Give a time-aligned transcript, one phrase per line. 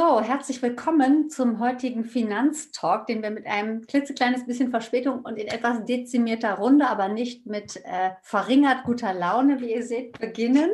[0.00, 5.48] So, herzlich willkommen zum heutigen Finanztalk, den wir mit einem klitzekleines bisschen Verspätung und in
[5.48, 10.70] etwas dezimierter Runde, aber nicht mit äh, verringert guter Laune, wie ihr seht, beginnen.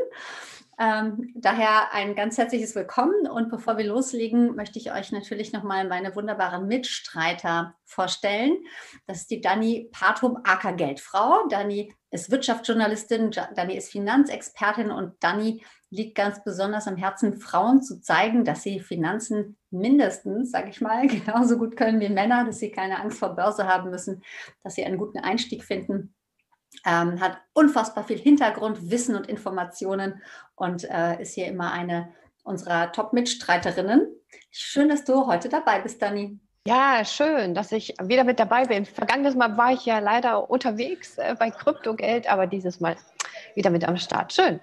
[0.78, 5.88] Ähm, daher ein ganz herzliches Willkommen und bevor wir loslegen, möchte ich euch natürlich nochmal
[5.88, 8.58] meine wunderbaren Mitstreiter vorstellen.
[9.06, 11.46] Das ist die Dani Patum, aka Geldfrau.
[11.48, 18.00] Dani ist Wirtschaftsjournalistin, Dani ist Finanzexpertin und Dani liegt ganz besonders am Herzen, Frauen zu
[18.00, 22.70] zeigen, dass sie Finanzen mindestens, sage ich mal, genauso gut können wie Männer, dass sie
[22.70, 24.22] keine Angst vor Börse haben müssen,
[24.62, 26.14] dass sie einen guten Einstieg finden
[26.84, 30.22] ähm, hat unfassbar viel Hintergrundwissen und Informationen
[30.54, 34.08] und äh, ist hier immer eine unserer Top-Mitstreiterinnen.
[34.50, 36.38] Schön, dass du heute dabei bist, Dani.
[36.66, 38.86] Ja, schön, dass ich wieder mit dabei bin.
[38.86, 42.96] Vergangenes Mal war ich ja leider unterwegs äh, bei Kryptogeld, aber dieses Mal
[43.54, 44.32] wieder mit am Start.
[44.32, 44.60] Schön.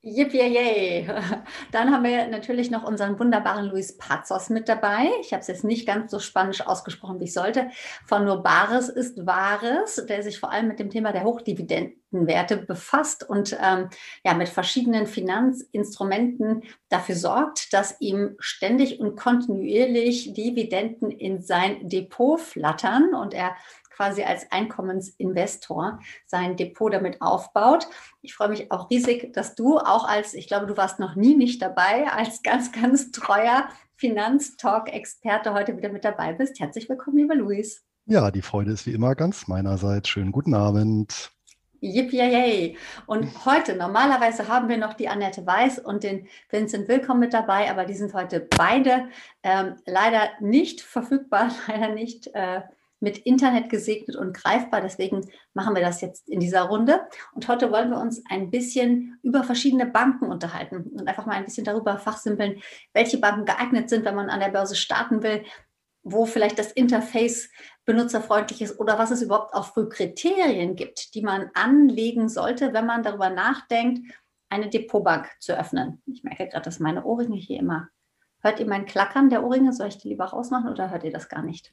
[0.00, 1.08] Yippie,
[1.72, 5.08] Dann haben wir natürlich noch unseren wunderbaren Luis Pazos mit dabei.
[5.20, 7.68] Ich habe es jetzt nicht ganz so spanisch ausgesprochen, wie ich sollte.
[8.06, 13.28] Von nur Bares ist Wahres, der sich vor allem mit dem Thema der Hochdividendenwerte befasst
[13.28, 13.88] und ähm,
[14.24, 22.40] ja mit verschiedenen Finanzinstrumenten dafür sorgt, dass ihm ständig und kontinuierlich Dividenden in sein Depot
[22.40, 23.56] flattern und er
[23.98, 27.88] quasi als Einkommensinvestor sein Depot damit aufbaut.
[28.22, 31.34] Ich freue mich auch riesig, dass du auch als, ich glaube, du warst noch nie
[31.34, 36.60] nicht dabei, als ganz, ganz treuer Finanztalk-Experte heute wieder mit dabei bist.
[36.60, 37.84] Herzlich willkommen, lieber Luis.
[38.06, 40.08] Ja, die Freude ist wie immer ganz meinerseits.
[40.08, 41.32] Schönen guten Abend.
[41.80, 42.76] Yippie!
[43.06, 47.68] Und heute, normalerweise haben wir noch die Annette Weiß und den Vincent Willkommen mit dabei,
[47.68, 49.08] aber die sind heute beide
[49.42, 52.62] ähm, leider nicht verfügbar, leider nicht äh,
[53.00, 54.80] mit Internet gesegnet und greifbar.
[54.80, 57.00] Deswegen machen wir das jetzt in dieser Runde.
[57.32, 61.44] Und heute wollen wir uns ein bisschen über verschiedene Banken unterhalten und einfach mal ein
[61.44, 62.60] bisschen darüber fachsimpeln,
[62.92, 65.44] welche Banken geeignet sind, wenn man an der Börse starten will,
[66.02, 67.50] wo vielleicht das Interface
[67.84, 72.86] benutzerfreundlich ist oder was es überhaupt auch für Kriterien gibt, die man anlegen sollte, wenn
[72.86, 74.12] man darüber nachdenkt,
[74.48, 76.02] eine Depotbank zu öffnen.
[76.06, 77.88] Ich merke gerade, dass meine Ohrringe hier immer.
[78.40, 79.72] Hört ihr mein Klackern der Ohrringe?
[79.72, 81.72] Soll ich die lieber rausmachen oder hört ihr das gar nicht?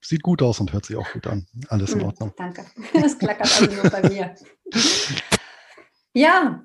[0.00, 1.46] Sieht gut aus und hört sich auch gut an.
[1.68, 2.32] Alles in hm, Ordnung.
[2.36, 2.64] Danke.
[2.92, 4.34] Das klackert also nur bei mir.
[6.14, 6.62] Ja,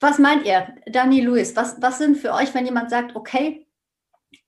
[0.00, 1.54] was meint ihr, Dani Luis?
[1.54, 3.68] Was, was sind für euch, wenn jemand sagt, okay,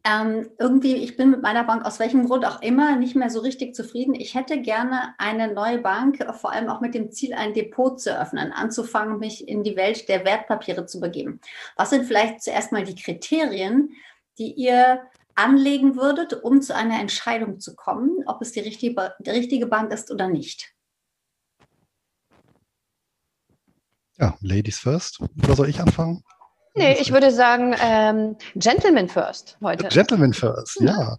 [0.06, 3.40] ähm, irgendwie, ich bin mit meiner Bank aus welchem Grund auch immer nicht mehr so
[3.40, 4.14] richtig zufrieden.
[4.14, 8.18] Ich hätte gerne eine neue Bank, vor allem auch mit dem Ziel, ein Depot zu
[8.18, 11.40] öffnen, anzufangen, mich in die Welt der Wertpapiere zu begeben.
[11.76, 13.90] Was sind vielleicht zuerst mal die Kriterien,
[14.36, 15.00] die ihr
[15.34, 19.92] anlegen würdet, um zu einer Entscheidung zu kommen, ob es die richtige, die richtige Bank
[19.92, 20.74] ist oder nicht?
[24.18, 25.20] Ja, Ladies first.
[25.42, 26.22] Oder soll ich anfangen?
[26.76, 29.88] Nee, ich würde sagen ähm, Gentleman first heute.
[29.88, 31.16] Gentleman first, ja.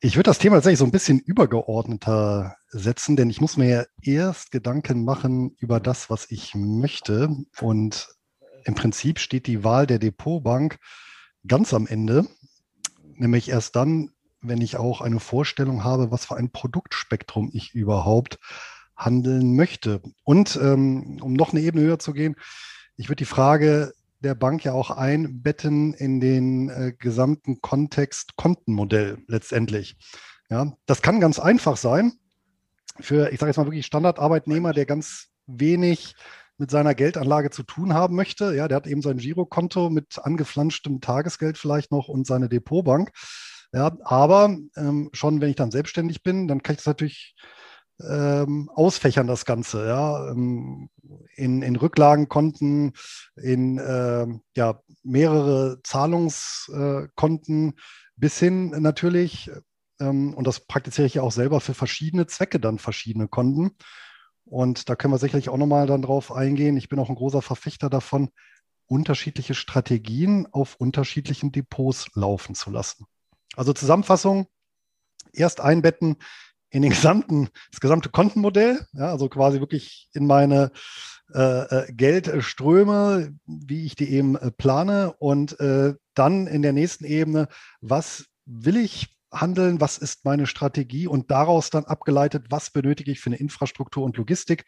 [0.00, 3.84] Ich würde das Thema tatsächlich so ein bisschen übergeordneter setzen, denn ich muss mir ja
[4.02, 7.28] erst Gedanken machen über das, was ich möchte.
[7.60, 8.08] Und
[8.64, 10.78] im Prinzip steht die Wahl der Depotbank
[11.46, 12.26] ganz am Ende
[13.20, 14.10] nämlich erst dann,
[14.40, 18.38] wenn ich auch eine Vorstellung habe, was für ein Produktspektrum ich überhaupt
[18.96, 20.02] handeln möchte.
[20.24, 22.36] Und ähm, um noch eine Ebene höher zu gehen,
[22.96, 29.18] ich würde die Frage der Bank ja auch einbetten in den äh, gesamten Kontext Kontenmodell
[29.26, 29.96] letztendlich.
[30.50, 32.12] Ja, das kann ganz einfach sein
[32.98, 36.14] für, ich sage jetzt mal wirklich Standardarbeitnehmer, der ganz wenig
[36.60, 38.54] mit seiner Geldanlage zu tun haben möchte.
[38.54, 43.10] Ja, der hat eben sein Girokonto mit angeflanschtem Tagesgeld vielleicht noch und seine Depotbank.
[43.72, 47.34] Ja, aber ähm, schon wenn ich dann selbstständig bin, dann kann ich das natürlich
[48.06, 50.90] ähm, ausfächern, das Ganze, ja, ähm,
[51.34, 52.92] in, in Rücklagenkonten,
[53.36, 57.74] in äh, ja, mehrere Zahlungskonten
[58.16, 59.50] bis hin natürlich,
[60.00, 63.72] ähm, und das praktiziere ich ja auch selber für verschiedene Zwecke dann verschiedene Konten.
[64.50, 66.76] Und da können wir sicherlich auch nochmal dann drauf eingehen.
[66.76, 68.30] Ich bin auch ein großer Verfechter davon,
[68.86, 73.06] unterschiedliche Strategien auf unterschiedlichen Depots laufen zu lassen.
[73.54, 74.48] Also Zusammenfassung,
[75.32, 76.16] erst einbetten
[76.70, 80.72] in den gesamten, das gesamte Kontenmodell, ja, also quasi wirklich in meine
[81.32, 87.04] äh, äh Geldströme, wie ich die eben äh, plane und äh, dann in der nächsten
[87.04, 87.46] Ebene,
[87.80, 93.20] was will ich handeln, was ist meine Strategie und daraus dann abgeleitet, was benötige ich
[93.20, 94.64] für eine Infrastruktur und Logistik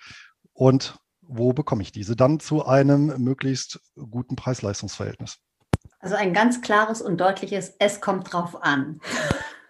[0.53, 5.39] und wo bekomme ich diese dann zu einem möglichst guten Preis-Leistungs-Verhältnis.
[6.01, 9.01] Also ein ganz klares und deutliches, es kommt drauf an.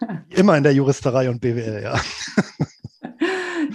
[0.31, 2.01] Immer in der Juristerei und BWL, ja.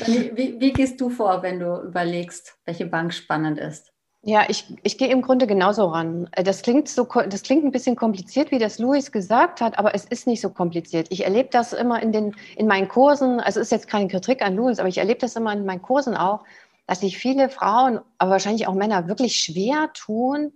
[0.05, 3.91] Wie, wie, gehst du vor, wenn du überlegst, welche Bank spannend ist?
[4.29, 6.27] Ja, ich, ich gehe im Grunde genauso ran.
[6.33, 9.95] Äh, das klingt, so, das klingt ein bisschen kompliziert, wie das Louis gesagt hat, aber
[9.95, 11.07] es ist nicht so kompliziert.
[11.12, 14.57] Ich erlebe das immer in, den, in meinen Kursen, also ist jetzt keine Kritik an
[14.57, 16.44] Louis, aber ich erlebe das immer in meinen Kursen auch,
[16.88, 20.51] dass sich viele Frauen, aber wahrscheinlich auch Männer wirklich schwer tun,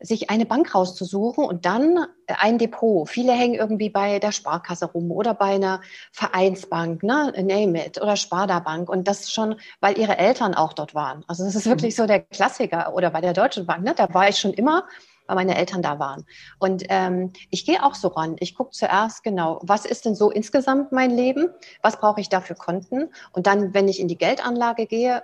[0.00, 1.96] sich eine Bank rauszusuchen und dann
[2.26, 3.08] äh, ein Depot.
[3.08, 5.80] Viele hängen irgendwie bei der Sparkasse rum oder bei einer
[6.12, 11.24] Vereinsbank, ne, Name it, oder Sparda-Bank und das schon, weil ihre Eltern auch dort waren.
[11.26, 12.02] Also das ist wirklich mhm.
[12.02, 14.84] so der Klassiker oder bei der Deutschen Bank, ne, da war ich schon immer,
[15.26, 16.24] weil meine Eltern da waren.
[16.58, 18.36] Und ähm, ich gehe auch so ran.
[18.40, 21.48] Ich gucke zuerst genau, was ist denn so insgesamt mein Leben?
[21.82, 23.10] Was brauche ich da für Konten?
[23.32, 25.22] Und dann, wenn ich in die Geldanlage gehe,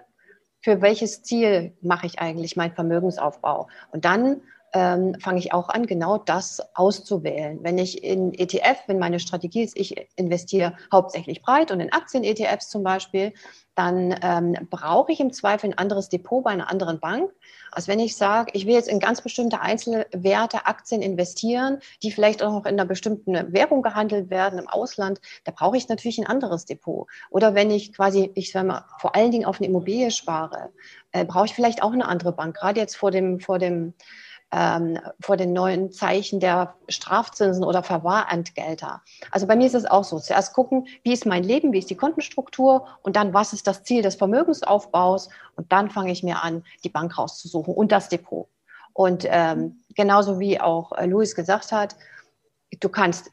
[0.61, 3.69] für welches Ziel mache ich eigentlich meinen Vermögensaufbau?
[3.91, 4.43] Und dann
[4.73, 7.59] ähm, fange ich auch an, genau das auszuwählen.
[7.63, 12.69] Wenn ich in ETF, wenn meine Strategie ist, ich investiere hauptsächlich breit und in Aktien-ETFs
[12.69, 13.33] zum Beispiel,
[13.75, 17.31] dann ähm, brauche ich im Zweifel ein anderes Depot bei einer anderen Bank,
[17.71, 22.43] als wenn ich sage, ich will jetzt in ganz bestimmte Einzelwerte, Aktien investieren, die vielleicht
[22.43, 26.27] auch noch in einer bestimmten Währung gehandelt werden im Ausland, da brauche ich natürlich ein
[26.27, 27.09] anderes Depot.
[27.31, 30.71] Oder wenn ich quasi, ich sage mal, vor allen Dingen auf eine Immobilie spare,
[31.13, 32.57] äh, brauche ich vielleicht auch eine andere Bank.
[32.57, 33.95] Gerade jetzt vor dem, vor dem
[34.53, 39.03] ähm, vor den neuen Zeichen der Strafzinsen oder Verwahrentgelter.
[39.31, 40.19] Also bei mir ist es auch so.
[40.19, 43.83] Zuerst gucken, wie ist mein Leben, wie ist die Kontenstruktur und dann, was ist das
[43.83, 48.47] Ziel des Vermögensaufbaus und dann fange ich mir an, die Bank rauszusuchen und das Depot.
[48.93, 51.97] Und ähm, genauso wie auch äh, Luis gesagt hat,
[52.79, 53.31] du kannst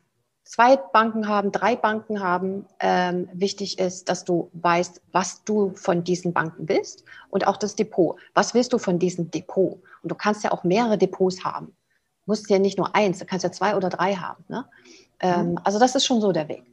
[0.50, 2.66] zwei Banken haben, drei Banken haben.
[2.80, 7.76] Ähm, wichtig ist, dass du weißt, was du von diesen Banken willst und auch das
[7.76, 8.20] Depot.
[8.34, 9.80] Was willst du von diesem Depot?
[10.02, 11.68] Und du kannst ja auch mehrere Depots haben.
[11.68, 14.44] Du musst ja nicht nur eins, du kannst ja zwei oder drei haben.
[14.48, 14.66] Ne?
[15.20, 15.60] Ähm, mhm.
[15.64, 16.64] also das ist schon so der Weg.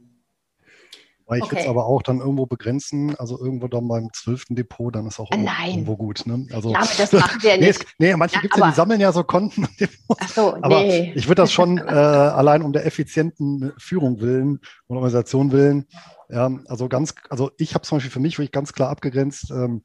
[1.27, 1.57] Weil ich okay.
[1.57, 5.29] jetzt aber auch dann irgendwo begrenzen, also irgendwo dann beim zwölften Depot, dann ist auch
[5.29, 6.25] irgendwo, irgendwo gut.
[6.25, 6.47] Ne?
[6.53, 7.85] Also, ja, aber das machen wir nicht.
[7.99, 9.67] nee, manche ja, gibt es ja, die sammeln ja so Konten.
[10.19, 11.11] Ach so, aber nee.
[11.15, 15.85] ich würde das schon äh, allein um der effizienten Führung willen und Organisation willen,
[16.29, 19.83] ja, also ganz, also ich habe zum Beispiel für mich wirklich ganz klar abgegrenzt ähm,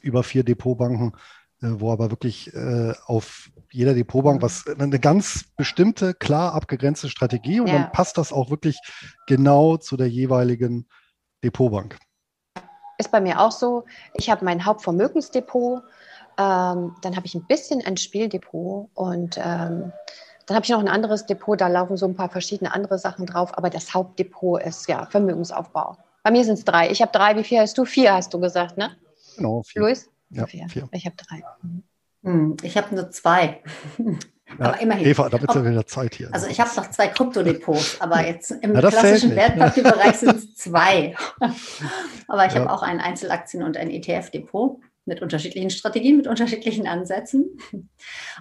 [0.00, 1.18] über vier Depotbanken äh,
[1.80, 7.68] wo aber wirklich äh, auf jeder Depotbank was eine ganz bestimmte, klar abgegrenzte Strategie und
[7.68, 7.74] ja.
[7.74, 8.78] dann passt das auch wirklich
[9.26, 10.88] genau zu der jeweiligen
[11.42, 11.98] Depotbank.
[12.98, 13.84] Ist bei mir auch so.
[14.14, 15.82] Ich habe mein Hauptvermögensdepot,
[16.38, 19.92] ähm, dann habe ich ein bisschen ein Spieldepot und ähm,
[20.46, 23.26] dann habe ich noch ein anderes Depot, da laufen so ein paar verschiedene andere Sachen
[23.26, 25.96] drauf, aber das Hauptdepot ist ja Vermögensaufbau.
[26.22, 26.90] Bei mir sind es drei.
[26.90, 27.36] Ich habe drei.
[27.36, 27.84] Wie viel hast du?
[27.84, 28.96] Vier hast du gesagt, ne?
[29.36, 29.82] Genau, vier.
[29.82, 30.08] Luis?
[30.34, 30.68] Ja, vier.
[30.68, 30.88] vier.
[30.92, 31.42] Ich habe drei.
[32.22, 33.62] Hm, ich habe nur zwei.
[34.58, 35.06] Ja, aber immerhin.
[35.06, 36.28] Eva, damit sind wir in der Zeit hier.
[36.32, 41.16] Also ich habe noch zwei Kryptodepots, aber jetzt im ja, klassischen Wertpapierbereich sind es zwei.
[42.28, 42.60] aber ich ja.
[42.60, 47.58] habe auch ein Einzelaktien- und ein ETF-Depot mit unterschiedlichen Strategien, mit unterschiedlichen Ansätzen.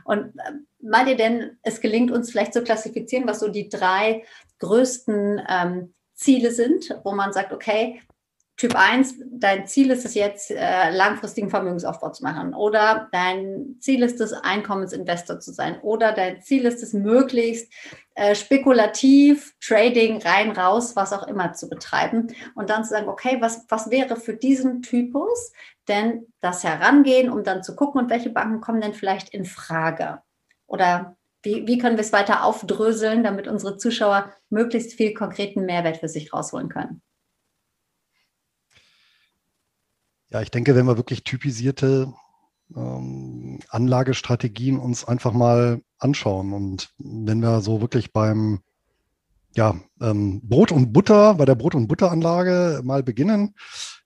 [0.04, 0.52] Und äh,
[0.82, 4.24] meint ihr denn, es gelingt uns vielleicht zu klassifizieren, was so die drei
[4.60, 8.02] größten ähm, Ziele sind, wo man sagt, okay,
[8.64, 12.54] Typ 1, dein Ziel ist es jetzt, äh, langfristigen Vermögensaufbau zu machen.
[12.54, 15.82] Oder dein Ziel ist es, Einkommensinvestor zu sein.
[15.82, 17.70] Oder dein Ziel ist es, möglichst
[18.16, 22.34] äh, spekulativ, Trading, rein, raus, was auch immer zu betreiben.
[22.56, 25.52] Und dann zu sagen, okay, was, was wäre für diesen Typus
[25.90, 30.22] denn das Herangehen, um dann zu gucken, und welche Banken kommen denn vielleicht in Frage?
[30.68, 35.98] Oder wie, wie können wir es weiter aufdröseln, damit unsere Zuschauer möglichst viel konkreten Mehrwert
[35.98, 37.02] für sich rausholen können?
[40.34, 42.12] Ja, ich denke, wenn wir wirklich typisierte
[42.76, 48.62] ähm, Anlagestrategien uns einfach mal anschauen und wenn wir so wirklich beim
[49.56, 53.54] ja, ähm, Brot und Butter, bei der Brot- und Butteranlage mal beginnen,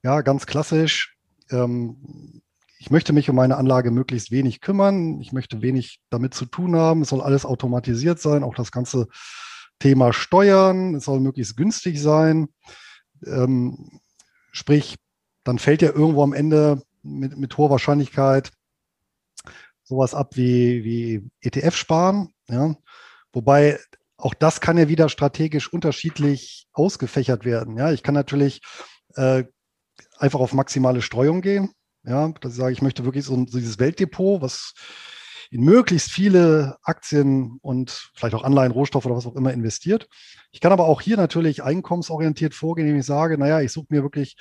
[0.03, 1.15] ja, ganz klassisch.
[1.50, 2.41] Ähm,
[2.77, 5.22] ich möchte mich um meine Anlage möglichst wenig kümmern.
[5.22, 7.03] Ich möchte wenig damit zu tun haben.
[7.03, 9.07] Es soll alles automatisiert sein, auch das ganze
[9.79, 10.96] Thema Steuern.
[10.96, 12.50] Es soll möglichst günstig sein.
[13.25, 14.01] Ähm,
[14.51, 14.98] sprich,
[15.48, 18.51] dann fällt ja irgendwo am Ende mit, mit hoher Wahrscheinlichkeit
[19.84, 22.34] sowas ab wie, wie ETF sparen.
[22.50, 22.75] Ja?
[23.32, 23.80] Wobei
[24.18, 27.77] auch das kann ja wieder strategisch unterschiedlich ausgefächert werden.
[27.77, 28.62] Ja, ich kann natürlich
[29.16, 29.44] äh,
[30.18, 31.72] einfach auf maximale Streuung gehen.
[32.04, 34.74] Ja, dass ich sage, ich möchte wirklich so, so dieses Weltdepot, was
[35.51, 40.08] in möglichst viele Aktien und vielleicht auch Anleihen, Rohstoffe oder was auch immer investiert.
[40.51, 44.04] Ich kann aber auch hier natürlich einkommensorientiert vorgehen, indem ich sage, naja, ich suche mir
[44.04, 44.36] wirklich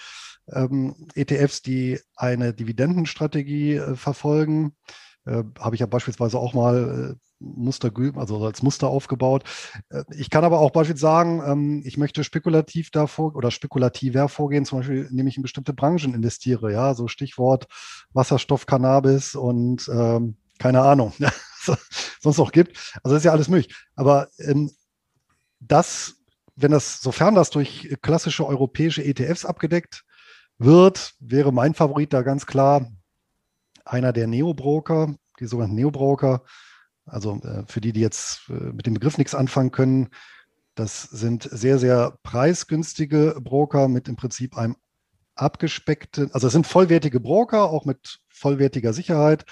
[0.46, 4.76] ETFs, die eine Dividendenstrategie äh, verfolgen.
[5.24, 9.44] Äh, Habe ich ja beispielsweise auch mal Muster, also als Muster aufgebaut.
[9.90, 14.64] Äh, ich kann aber auch beispielsweise sagen, ähm, ich möchte spekulativ davor oder spekulativer vorgehen,
[14.64, 17.66] zum Beispiel, indem ich in bestimmte Branchen investiere, ja, so Stichwort
[18.12, 21.12] Wasserstoff, Cannabis und ähm, keine Ahnung,
[22.20, 22.78] sonst noch gibt.
[23.02, 23.74] Also das ist ja alles möglich.
[23.94, 24.70] Aber ähm,
[25.60, 26.14] das,
[26.54, 30.05] wenn das, sofern das durch klassische europäische ETFs abgedeckt
[30.58, 32.90] wird, wäre mein Favorit da ganz klar
[33.84, 36.42] einer der Neo-Broker, die sogenannten Neo-Broker.
[37.04, 40.08] Also äh, für die, die jetzt äh, mit dem Begriff nichts anfangen können,
[40.74, 44.76] das sind sehr, sehr preisgünstige Broker mit im Prinzip einem
[45.34, 49.44] abgespeckten, also es sind vollwertige Broker, auch mit vollwertiger Sicherheit,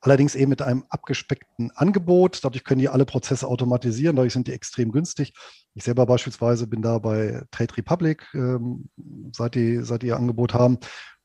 [0.00, 2.44] allerdings eben mit einem abgespeckten Angebot.
[2.44, 5.32] Dadurch können die alle Prozesse automatisieren, dadurch sind die extrem günstig.
[5.74, 8.88] Ich selber beispielsweise bin da bei Trade Republic, ähm,
[9.32, 10.78] seit, die, seit die ihr Angebot haben.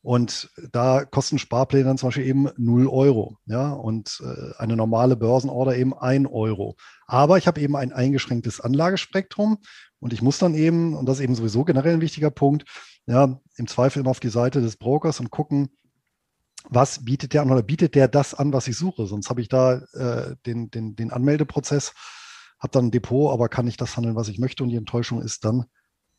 [0.04, 3.38] Und da kosten Sparpläne dann zum Beispiel eben 0 Euro.
[3.46, 6.76] Ja, und äh, eine normale Börsenorder eben 1 Euro.
[7.06, 9.60] Aber ich habe eben ein eingeschränktes Anlagespektrum
[10.00, 12.66] und ich muss dann eben, und das ist eben sowieso generell ein wichtiger Punkt,
[13.06, 15.70] ja, im Zweifel immer auf die Seite des Brokers und gucken,
[16.70, 19.08] was bietet der an oder bietet der das an, was ich suche?
[19.08, 21.94] Sonst habe ich da äh, den, den, den Anmeldeprozess,
[22.60, 24.64] habe dann ein Depot, aber kann nicht das handeln, was ich möchte.
[24.64, 25.66] Und die Enttäuschung ist dann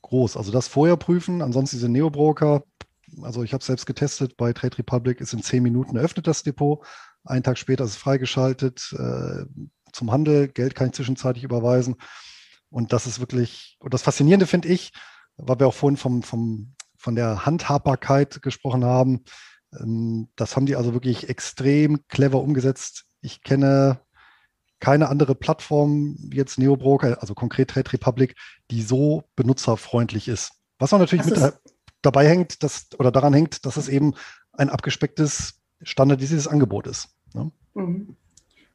[0.02, 0.36] groß.
[0.36, 2.64] Also das vorher prüfen, ansonsten diese Neobroker,
[3.22, 5.20] also ich habe selbst getestet, bei Trade Republic.
[5.20, 6.84] Ist in zehn Minuten eröffnet das Depot,
[7.24, 9.44] einen Tag später ist es freigeschaltet äh,
[9.92, 11.96] zum Handel, Geld kann ich zwischenzeitlich überweisen.
[12.70, 14.92] Und das ist wirklich, und das Faszinierende finde ich,
[15.36, 19.24] weil wir auch vorhin vom, vom, von der Handhabbarkeit gesprochen haben,
[20.36, 23.04] das haben die also wirklich extrem clever umgesetzt.
[23.20, 24.00] Ich kenne
[24.80, 28.34] keine andere Plattform wie jetzt Neobroker, also konkret Trade Republic,
[28.70, 30.52] die so benutzerfreundlich ist.
[30.78, 31.52] Was man natürlich mit da,
[32.02, 34.14] dabei hängt, dass, oder daran hängt, dass es eben
[34.52, 37.08] ein abgespecktes, standardisiertes Angebot ist.
[37.32, 37.52] Ne?
[37.74, 38.16] Mhm.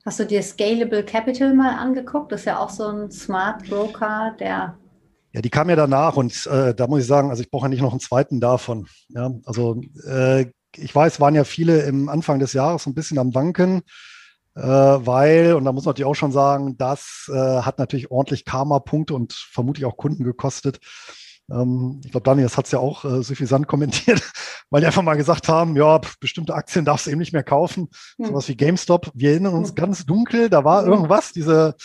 [0.06, 2.32] Hast du dir Scalable Capital mal angeguckt?
[2.32, 4.78] Das ist ja auch so ein Smart Broker, der
[5.34, 7.70] ja, die kam ja danach und äh, da muss ich sagen, also ich brauche ja
[7.70, 8.88] nicht noch einen zweiten davon.
[9.10, 13.34] Ja, also äh, ich weiß, waren ja viele im Anfang des Jahres ein bisschen am
[13.34, 13.82] Wanken,
[14.56, 18.46] äh, weil, und da muss man natürlich auch schon sagen, das äh, hat natürlich ordentlich
[18.46, 20.80] Karma-Punkte und vermutlich auch Kunden gekostet.
[21.52, 24.22] Ähm, ich glaube, Daniel, das hat es ja auch äh, suffisant kommentiert,
[24.70, 27.90] weil die einfach mal gesagt haben, ja, bestimmte Aktien darfst du eben nicht mehr kaufen.
[28.18, 28.28] Hm.
[28.28, 29.12] Sowas wie GameStop.
[29.14, 29.76] Wir erinnern uns hm.
[29.76, 30.92] ganz dunkel, da war hm.
[30.92, 31.76] irgendwas, diese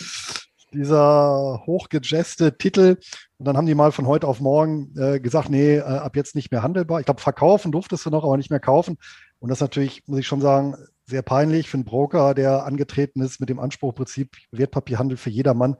[0.73, 2.97] dieser hochgejazte Titel.
[3.37, 6.35] Und dann haben die mal von heute auf morgen äh, gesagt, nee, äh, ab jetzt
[6.35, 6.99] nicht mehr handelbar.
[6.99, 8.97] Ich glaube, verkaufen durftest du noch, aber nicht mehr kaufen.
[9.39, 10.75] Und das ist natürlich, muss ich schon sagen,
[11.05, 15.75] sehr peinlich für einen Broker, der angetreten ist mit dem Anspruchprinzip Wertpapierhandel für jedermann.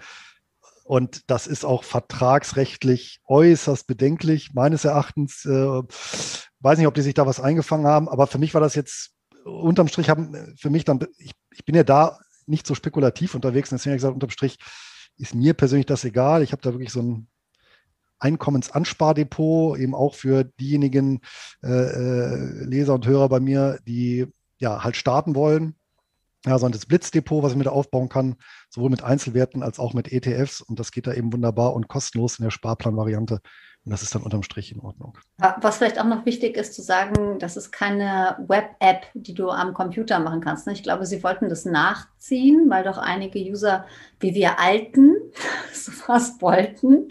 [0.84, 5.46] Und das ist auch vertragsrechtlich äußerst bedenklich, meines Erachtens.
[5.46, 5.82] Äh,
[6.60, 9.14] weiß nicht, ob die sich da was eingefangen haben, aber für mich war das jetzt
[9.46, 13.72] unterm Strich haben für mich dann, ich, ich bin ja da nicht so spekulativ unterwegs.
[13.72, 14.58] Und deswegen habe ich gesagt, unterm Strich
[15.18, 16.44] ist mir persönlich das egal.
[16.44, 17.28] Ich habe da wirklich so ein
[18.20, 21.20] Einkommensanspardepot, eben auch für diejenigen
[21.62, 24.28] äh, äh, Leser und Hörer bei mir, die
[24.60, 25.76] ja halt starten wollen.
[26.46, 28.36] Ja, so ein Blitzdepot, was ich mir da aufbauen kann,
[28.70, 30.62] sowohl mit Einzelwerten als auch mit ETFs.
[30.62, 33.40] Und das geht da eben wunderbar und kostenlos in der Sparplanvariante.
[33.86, 35.18] Und das ist dann unterm Strich in Ordnung.
[35.38, 39.74] Was vielleicht auch noch wichtig ist zu sagen, das ist keine Web-App, die du am
[39.74, 40.68] Computer machen kannst.
[40.68, 40.74] Ne?
[40.74, 43.86] Ich glaube, sie wollten das nachziehen, weil doch einige User,
[44.22, 45.16] wie wir Alten,
[45.74, 47.10] sowas wollten.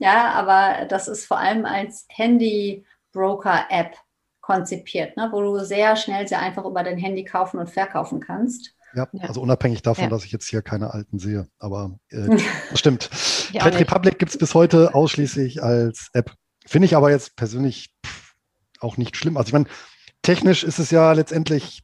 [0.00, 3.94] Ja, aber das ist vor allem als Handy-Broker-App
[4.40, 5.28] konzipiert, ne?
[5.30, 8.74] wo du sehr schnell, sehr einfach über dein Handy kaufen und verkaufen kannst.
[8.94, 10.10] Ja, also unabhängig davon, ja.
[10.10, 11.48] dass ich jetzt hier keine alten sehe.
[11.58, 12.28] Aber äh,
[12.70, 13.10] das stimmt.
[13.52, 16.32] Trade Republic gibt es bis heute ausschließlich als App.
[16.66, 17.94] Finde ich aber jetzt persönlich
[18.80, 19.36] auch nicht schlimm.
[19.36, 19.66] Also ich meine,
[20.22, 21.82] technisch ist es ja letztendlich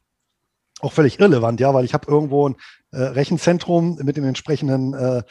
[0.79, 2.55] auch völlig irrelevant, ja, weil ich habe irgendwo ein
[2.91, 5.23] äh, Rechenzentrum mit den entsprechenden äh,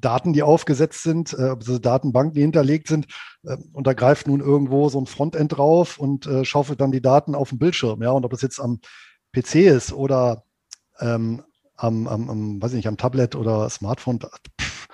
[0.00, 3.06] Daten, die aufgesetzt sind, äh, also Datenbanken, die hinterlegt sind,
[3.44, 7.02] äh, und da greift nun irgendwo so ein Frontend drauf und äh, schaufelt dann die
[7.02, 8.80] Daten auf dem Bildschirm, ja, und ob das jetzt am
[9.34, 10.45] PC ist oder
[11.00, 11.42] ähm,
[11.76, 14.20] am, am, am, weiß ich nicht, am Tablet oder Smartphone.
[14.60, 14.88] Pff,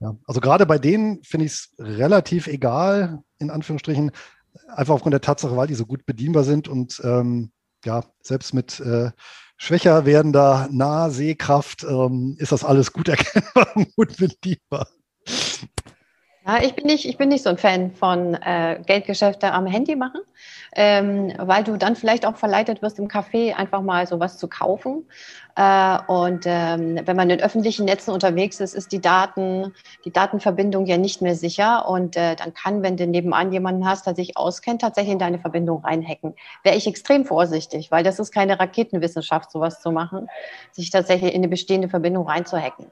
[0.00, 0.16] ja.
[0.26, 4.12] Also gerade bei denen finde ich es relativ egal, in Anführungsstrichen,
[4.68, 7.52] einfach aufgrund der Tatsache, weil die so gut bedienbar sind und ähm,
[7.84, 9.10] ja, selbst mit äh,
[9.56, 14.88] schwächer werdender Nahsehkraft ähm, ist das alles gut erkennbar und gut bedienbar.
[16.50, 19.94] Ja, ich bin nicht, ich bin nicht so ein Fan von äh, Geldgeschäfte am Handy
[19.94, 20.20] machen,
[20.74, 25.06] ähm, weil du dann vielleicht auch verleitet wirst, im Café einfach mal sowas zu kaufen.
[25.54, 29.72] Äh, und ähm, wenn man in öffentlichen Netzen unterwegs ist, ist die Daten,
[30.04, 31.88] die Datenverbindung ja nicht mehr sicher.
[31.88, 35.38] Und äh, dann kann, wenn du nebenan jemanden hast, der sich auskennt, tatsächlich in deine
[35.38, 36.34] Verbindung reinhacken.
[36.64, 40.26] Wäre ich extrem vorsichtig, weil das ist keine Raketenwissenschaft, sowas zu machen,
[40.72, 42.90] sich tatsächlich in eine bestehende Verbindung reinzuhacken.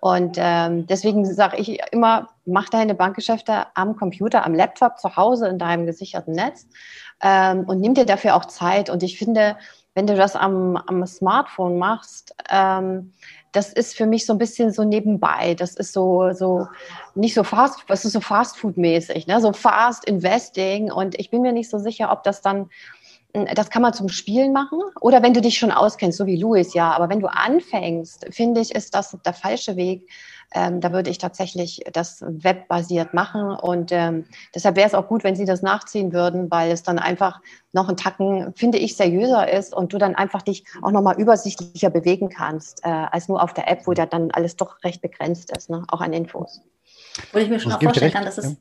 [0.00, 5.48] Und ähm, deswegen sage ich immer, mach deine Bankgeschäfte am Computer, am Laptop, zu Hause
[5.48, 6.66] in deinem gesicherten Netz
[7.22, 8.90] ähm, und nimm dir dafür auch Zeit.
[8.90, 9.56] Und ich finde,
[9.94, 13.12] wenn du das am, am Smartphone machst, ähm,
[13.52, 15.54] das ist für mich so ein bisschen so nebenbei.
[15.54, 16.68] Das ist so, so
[17.14, 19.40] nicht so fast, was ist so Fast Food mäßig, ne?
[19.40, 20.92] so Fast Investing.
[20.92, 22.70] Und ich bin mir nicht so sicher, ob das dann
[23.46, 26.74] das kann man zum Spielen machen oder wenn du dich schon auskennst, so wie Louis,
[26.74, 26.92] ja.
[26.92, 30.08] Aber wenn du anfängst, finde ich, ist das der falsche Weg.
[30.54, 35.22] Ähm, da würde ich tatsächlich das webbasiert machen und ähm, deshalb wäre es auch gut,
[35.22, 37.42] wenn Sie das nachziehen würden, weil es dann einfach
[37.72, 41.90] noch ein Tacken, finde ich, seriöser ist und du dann einfach dich auch nochmal übersichtlicher
[41.90, 45.54] bewegen kannst, äh, als nur auf der App, wo da dann alles doch recht begrenzt
[45.54, 45.84] ist, ne?
[45.88, 46.62] auch an Infos.
[47.32, 48.56] Wo ich mir schon auch vorstellen kann, dass es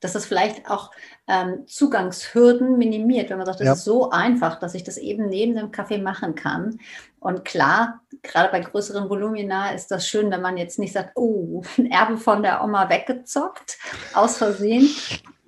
[0.00, 0.90] dass das vielleicht auch
[1.26, 3.72] ähm, Zugangshürden minimiert, wenn man sagt, das ja.
[3.72, 6.78] ist so einfach, dass ich das eben neben dem Kaffee machen kann.
[7.20, 11.62] Und klar, gerade bei größeren Volumina ist das schön, wenn man jetzt nicht sagt, oh,
[11.76, 13.78] ein Erbe von der Oma weggezockt,
[14.14, 14.88] aus Versehen,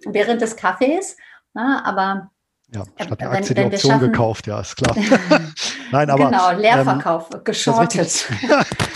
[0.07, 1.17] während des Kaffees.
[1.55, 2.31] Na, aber
[2.73, 4.97] ja, statt der Aktie wenn, die Option schaffen, gekauft, ja, ist klar.
[5.93, 6.31] Nein, aber.
[6.31, 8.29] Genau, Leerverkauf, ähm, geschortet.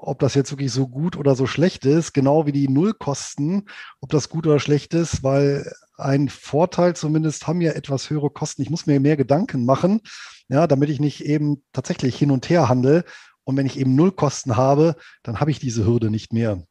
[0.00, 3.68] ob das jetzt wirklich so gut oder so schlecht ist, genau wie die Nullkosten,
[4.00, 8.62] ob das gut oder schlecht ist, weil ein Vorteil zumindest haben ja etwas höhere Kosten.
[8.62, 10.00] Ich muss mir mehr Gedanken machen,
[10.48, 13.04] ja, damit ich nicht eben tatsächlich hin und her handle.
[13.44, 16.62] Und wenn ich eben Nullkosten habe, dann habe ich diese Hürde nicht mehr.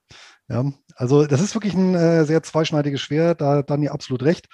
[0.47, 0.63] Ja,
[0.95, 4.47] also das ist wirklich ein äh, sehr zweischneidiges Schwert, da hat Dani absolut recht.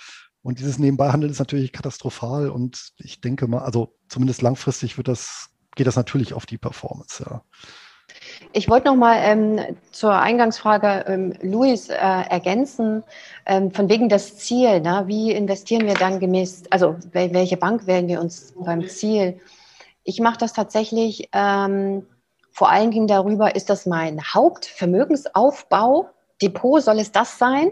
[0.43, 5.49] Und dieses Nebenbeihandeln ist natürlich katastrophal und ich denke mal, also zumindest langfristig wird das,
[5.75, 7.43] geht das natürlich auf die Performance, ja.
[8.53, 9.59] Ich wollte noch mal ähm,
[9.91, 13.03] zur Eingangsfrage ähm, Luis äh, ergänzen,
[13.45, 14.81] ähm, von wegen das Ziel.
[14.81, 15.03] Ne?
[15.05, 19.39] Wie investieren wir dann gemäß, also welche Bank wählen wir uns beim Ziel?
[20.03, 22.05] Ich mache das tatsächlich ähm,
[22.51, 26.09] vor allen Dingen darüber, ist das mein Hauptvermögensaufbau?
[26.41, 27.71] Depot, soll es das sein?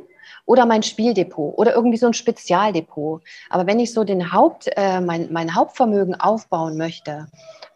[0.50, 3.22] Oder mein Spieldepot oder irgendwie so ein Spezialdepot.
[3.52, 7.28] Aber wenn ich so den Haupt, äh, mein, mein Hauptvermögen aufbauen möchte,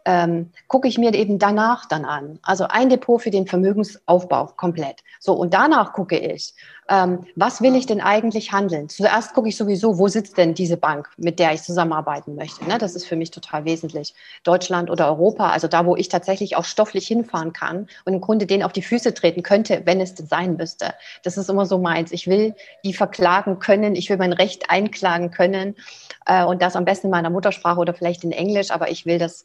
[0.04, 2.38] ähm, gucke ich mir eben danach dann an.
[2.42, 5.02] Also ein Depot für den Vermögensaufbau komplett.
[5.18, 6.54] So, und danach gucke ich,
[6.90, 8.90] ähm, was will ich denn eigentlich handeln?
[8.90, 12.64] Zuerst gucke ich sowieso, wo sitzt denn diese Bank, mit der ich zusammenarbeiten möchte.
[12.66, 12.76] Ne?
[12.76, 14.14] Das ist für mich total wesentlich.
[14.42, 18.46] Deutschland oder Europa, also da, wo ich tatsächlich auch stofflich hinfahren kann und im Grunde
[18.46, 20.92] denen auf die Füße treten könnte, wenn es denn sein müsste.
[21.22, 22.12] Das ist immer so meins.
[22.12, 25.76] Ich will die verklagen können, ich will mein Recht einklagen können
[26.26, 29.18] äh, und das am besten in meiner Muttersprache oder vielleicht in Englisch, aber ich will
[29.18, 29.44] das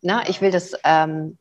[0.00, 1.38] na, ich will das, ähm,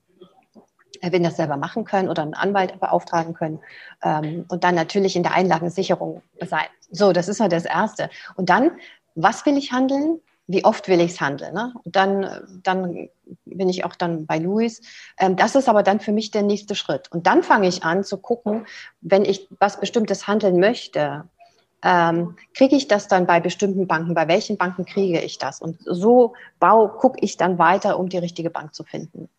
[1.01, 3.59] will das selber machen können oder einen Anwalt beauftragen können
[4.03, 6.65] ähm, und dann natürlich in der Einlagensicherung sein.
[6.89, 8.09] So, das ist mal das Erste.
[8.35, 8.71] Und dann,
[9.15, 10.19] was will ich handeln?
[10.45, 11.53] Wie oft will ich es handeln?
[11.53, 11.73] Ne?
[11.83, 13.09] Und dann, dann
[13.45, 14.81] bin ich auch dann bei Luis.
[15.17, 17.11] Ähm, das ist aber dann für mich der nächste Schritt.
[17.11, 18.65] Und dann fange ich an zu gucken,
[19.01, 21.29] wenn ich was Bestimmtes handeln möchte,
[21.83, 24.13] ähm, kriege ich das dann bei bestimmten Banken?
[24.13, 25.61] Bei welchen Banken kriege ich das?
[25.61, 29.29] Und so gucke ich dann weiter, um die richtige Bank zu finden.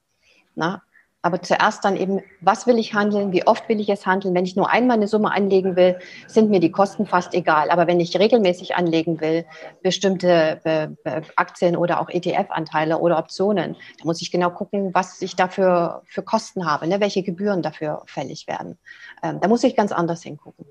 [0.55, 0.83] Na?
[1.25, 3.33] Aber zuerst dann eben, was will ich handeln?
[3.33, 4.35] Wie oft will ich es handeln?
[4.35, 7.71] Wenn ich nur einmal eine Summe anlegen will, sind mir die Kosten fast egal.
[7.71, 9.47] Aber wenn ich regelmäßig anlegen will,
[9.83, 10.89] bestimmte äh,
[11.37, 16.23] Aktien oder auch ETF-Anteile oder Optionen, da muss ich genau gucken, was ich dafür für
[16.23, 17.01] Kosten habe, ne?
[17.01, 18.77] welche Gebühren dafür fällig werden.
[19.23, 20.67] Ähm, da muss ich ganz anders hingucken.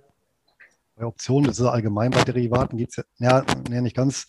[1.04, 4.26] Bei Optionen, das ist allgemein bei Derivaten, geht es ja, ja, nicht ganz.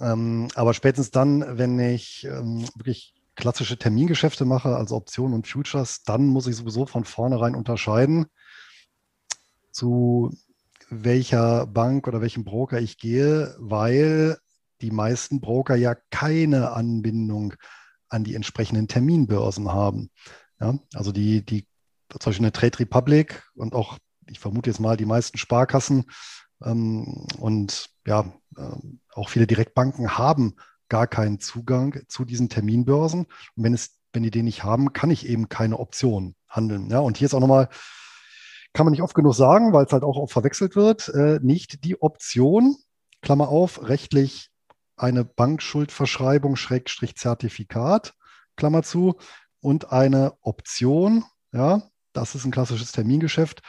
[0.00, 6.02] Ähm, aber spätestens dann, wenn ich ähm, wirklich klassische Termingeschäfte mache, also Optionen und Futures,
[6.02, 8.26] dann muss ich sowieso von vornherein unterscheiden,
[9.70, 10.36] zu
[10.88, 14.38] welcher Bank oder welchem Broker ich gehe, weil
[14.80, 17.54] die meisten Broker ja keine Anbindung
[18.08, 20.10] an die entsprechenden Terminbörsen haben.
[20.60, 21.64] Ja, also die, die,
[22.08, 23.98] zum Beispiel eine Trade Republic und auch,
[24.30, 26.04] ich vermute jetzt mal, die meisten Sparkassen
[26.64, 28.76] ähm, und ja, äh,
[29.14, 30.56] auch viele Direktbanken haben
[30.88, 33.26] gar keinen Zugang zu diesen Terminbörsen.
[33.54, 36.90] Und wenn es, wenn die den nicht haben, kann ich eben keine Option handeln.
[36.90, 37.68] Ja, und hier ist auch nochmal,
[38.72, 41.84] kann man nicht oft genug sagen, weil es halt auch oft verwechselt wird, äh, nicht
[41.84, 42.76] die Option,
[43.22, 44.50] Klammer auf, rechtlich
[44.96, 48.14] eine Bankschuldverschreibung, Schrägstrich Zertifikat,
[48.56, 49.16] Klammer zu,
[49.60, 53.62] und eine Option, ja, das ist ein klassisches Termingeschäft,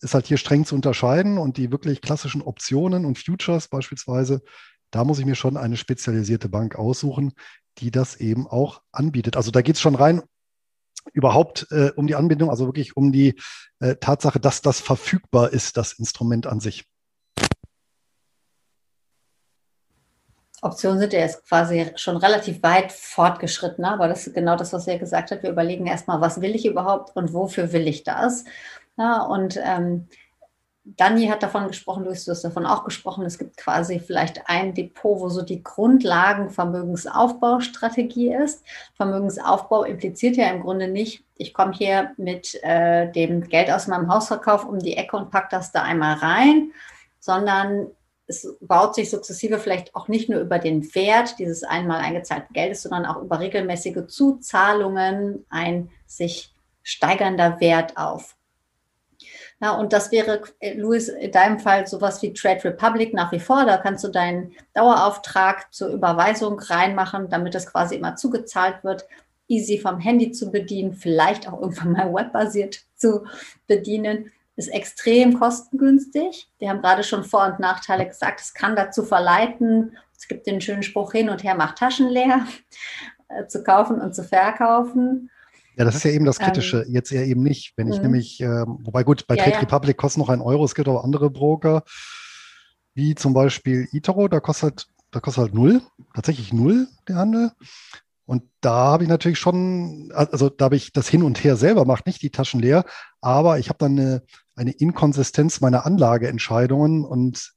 [0.00, 4.42] ist halt hier streng zu unterscheiden und die wirklich klassischen Optionen und Futures beispielsweise,
[4.90, 7.32] da muss ich mir schon eine spezialisierte Bank aussuchen,
[7.78, 9.36] die das eben auch anbietet.
[9.36, 10.22] Also da geht es schon rein
[11.12, 13.34] überhaupt äh, um die Anbindung, also wirklich um die
[13.80, 16.84] äh, Tatsache, dass das verfügbar ist, das Instrument an sich.
[20.64, 24.86] Optionen sind ja jetzt quasi schon relativ weit fortgeschritten, aber das ist genau das, was
[24.86, 25.42] er gesagt hat.
[25.42, 28.44] Wir überlegen erstmal, was will ich überhaupt und wofür will ich das?
[28.96, 30.08] Ja, und ähm,
[30.84, 35.20] Dani hat davon gesprochen, du hast davon auch gesprochen, es gibt quasi vielleicht ein Depot,
[35.20, 38.64] wo so die Grundlagen Vermögensaufbaustrategie ist.
[38.94, 44.12] Vermögensaufbau impliziert ja im Grunde nicht, ich komme hier mit äh, dem Geld aus meinem
[44.12, 46.72] Hausverkauf um die Ecke und packe das da einmal rein,
[47.20, 47.86] sondern
[48.26, 52.82] es baut sich sukzessive vielleicht auch nicht nur über den Wert dieses einmal eingezahlten Geldes,
[52.82, 56.52] sondern auch über regelmäßige Zuzahlungen ein sich
[56.82, 58.36] steigernder Wert auf.
[59.62, 63.38] Ja, und das wäre, äh, Luis, in deinem Fall sowas wie Trade Republic nach wie
[63.38, 63.64] vor.
[63.64, 69.06] Da kannst du deinen Dauerauftrag zur Überweisung reinmachen, damit das quasi immer zugezahlt wird.
[69.46, 73.24] Easy vom Handy zu bedienen, vielleicht auch irgendwann mal webbasiert zu
[73.68, 74.32] bedienen.
[74.56, 76.48] Ist extrem kostengünstig.
[76.58, 78.40] Wir haben gerade schon Vor- und Nachteile gesagt.
[78.40, 82.46] Es kann dazu verleiten, es gibt den schönen Spruch hin und her, macht Taschen leer,
[83.28, 85.30] äh, zu kaufen und zu verkaufen.
[85.76, 86.82] Ja, das ist ja eben das Kritische.
[86.82, 87.72] Ähm, Jetzt eher eben nicht.
[87.76, 88.02] Wenn ich mh.
[88.02, 89.60] nämlich, äh, wobei gut, bei ja, Trade ja.
[89.60, 90.64] Republic kostet noch ein Euro.
[90.64, 91.82] Es gibt auch andere Broker,
[92.94, 95.80] wie zum Beispiel eToro, da kostet, da kostet halt null,
[96.14, 97.52] tatsächlich null der Handel.
[98.24, 101.84] Und da habe ich natürlich schon, also da habe ich das Hin und Her selber
[101.84, 102.84] macht, nicht die Taschen leer,
[103.20, 104.22] aber ich habe dann eine,
[104.54, 107.52] eine Inkonsistenz meiner Anlageentscheidungen und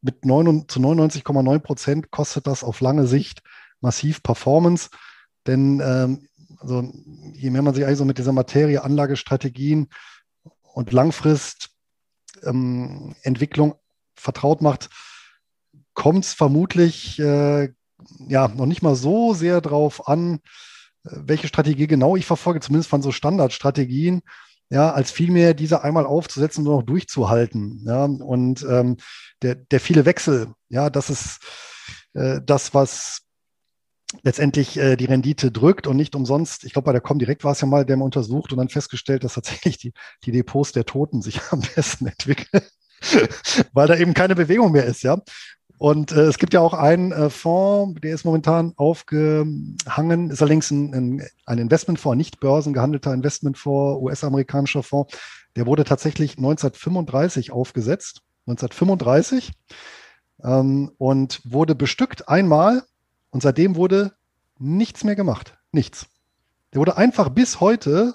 [0.00, 3.42] mit 9, zu 99,9 Prozent kostet das auf lange Sicht
[3.80, 4.90] massiv Performance.
[5.46, 6.28] Denn ähm,
[6.64, 6.90] also
[7.34, 9.88] je mehr man sich eigentlich so mit dieser Materie, Anlagestrategien
[10.62, 13.78] und Langfristentwicklung ähm,
[14.14, 14.88] vertraut macht,
[15.92, 17.68] kommt es vermutlich äh,
[18.28, 20.40] ja noch nicht mal so sehr drauf an,
[21.04, 24.22] äh, welche Strategie genau ich verfolge, zumindest von so Standardstrategien,
[24.70, 27.84] ja, als vielmehr diese einmal aufzusetzen und noch durchzuhalten.
[27.86, 28.96] Ja, und ähm,
[29.42, 31.40] der, der viele Wechsel, ja, das ist
[32.14, 33.23] äh, das, was
[34.22, 36.64] letztendlich äh, die Rendite drückt und nicht umsonst.
[36.64, 39.24] Ich glaube, bei der Comdirect war es ja mal, der mal untersucht und dann festgestellt,
[39.24, 39.92] dass tatsächlich die,
[40.24, 42.62] die Depots der Toten sich am besten entwickeln,
[43.72, 45.20] weil da eben keine Bewegung mehr ist, ja.
[45.78, 50.70] Und äh, es gibt ja auch einen äh, Fonds, der ist momentan aufgehangen, ist allerdings
[50.70, 55.18] ein, ein, ein Investmentfonds, nicht börsengehandelter Investmentfonds, US-amerikanischer Fonds.
[55.56, 59.52] Der wurde tatsächlich 1935 aufgesetzt, 1935,
[60.44, 62.84] ähm, und wurde bestückt einmal
[63.34, 64.12] und seitdem wurde
[64.60, 65.58] nichts mehr gemacht.
[65.72, 66.06] Nichts.
[66.72, 68.14] Der wurde einfach bis heute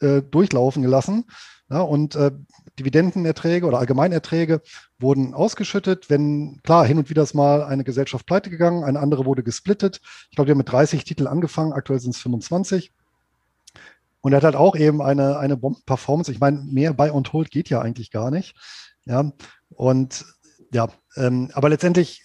[0.00, 1.26] äh, durchlaufen gelassen.
[1.68, 2.30] Ja, und äh,
[2.78, 4.62] Dividendenerträge oder Allgemeinerträge
[4.98, 6.08] wurden ausgeschüttet.
[6.08, 10.00] Wenn, klar, hin und wieder ist mal eine Gesellschaft pleite gegangen, eine andere wurde gesplittet.
[10.30, 12.94] Ich glaube, die haben mit 30 Titeln angefangen, aktuell sind es 25.
[14.22, 16.32] Und er hat halt auch eben eine, eine Bomben-Performance.
[16.32, 18.56] Ich meine, mehr bei und hold geht ja eigentlich gar nicht.
[19.04, 19.32] Ja,
[19.68, 20.24] und
[20.72, 22.24] ja, ähm, aber letztendlich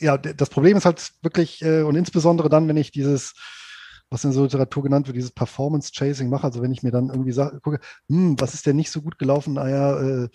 [0.00, 3.34] ja, das Problem ist halt wirklich, äh, und insbesondere dann, wenn ich dieses,
[4.10, 7.32] was in der Literatur genannt wird, dieses Performance-Chasing mache, also wenn ich mir dann irgendwie
[7.32, 10.28] sage, gucke, hm, was ist denn nicht so gut gelaufen, naja, äh,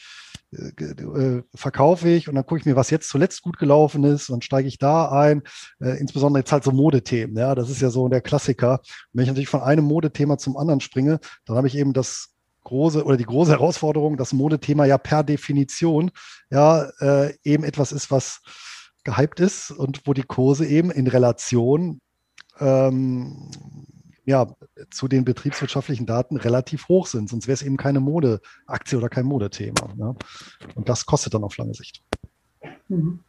[0.54, 2.30] äh, äh, verkaufe ich?
[2.30, 5.12] Und dann gucke ich mir, was jetzt zuletzt gut gelaufen ist und steige ich da
[5.12, 5.44] ein,
[5.82, 8.80] äh, insbesondere jetzt halt so Modethemen, ja, das ist ja so der Klassiker.
[9.12, 12.30] Wenn ich natürlich von einem Modethema zum anderen springe, dann habe ich eben das
[12.64, 16.12] große oder die große Herausforderung, dass Modethema ja per Definition
[16.50, 18.42] ja äh, eben etwas ist, was
[19.06, 22.02] gehypt ist und wo die Kurse eben in Relation
[22.60, 23.50] ähm,
[24.26, 24.48] ja,
[24.90, 27.30] zu den betriebswirtschaftlichen Daten relativ hoch sind.
[27.30, 29.94] Sonst wäre es eben keine Modeaktie oder kein Modethema.
[29.96, 30.16] Ne?
[30.74, 32.04] Und das kostet dann auf lange Sicht.
[32.90, 33.20] Mhm.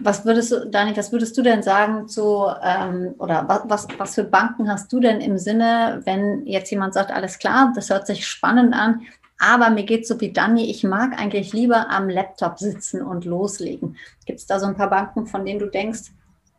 [0.00, 4.14] Was würdest du, Dani, was würdest du denn sagen zu, ähm, oder was, was, was
[4.14, 8.06] für Banken hast du denn im Sinne, wenn jetzt jemand sagt, alles klar, das hört
[8.06, 9.00] sich spannend an,
[9.38, 13.96] aber mir geht so wie Dani, ich mag eigentlich lieber am Laptop sitzen und loslegen.
[14.26, 16.10] Gibt es da so ein paar Banken, von denen du denkst,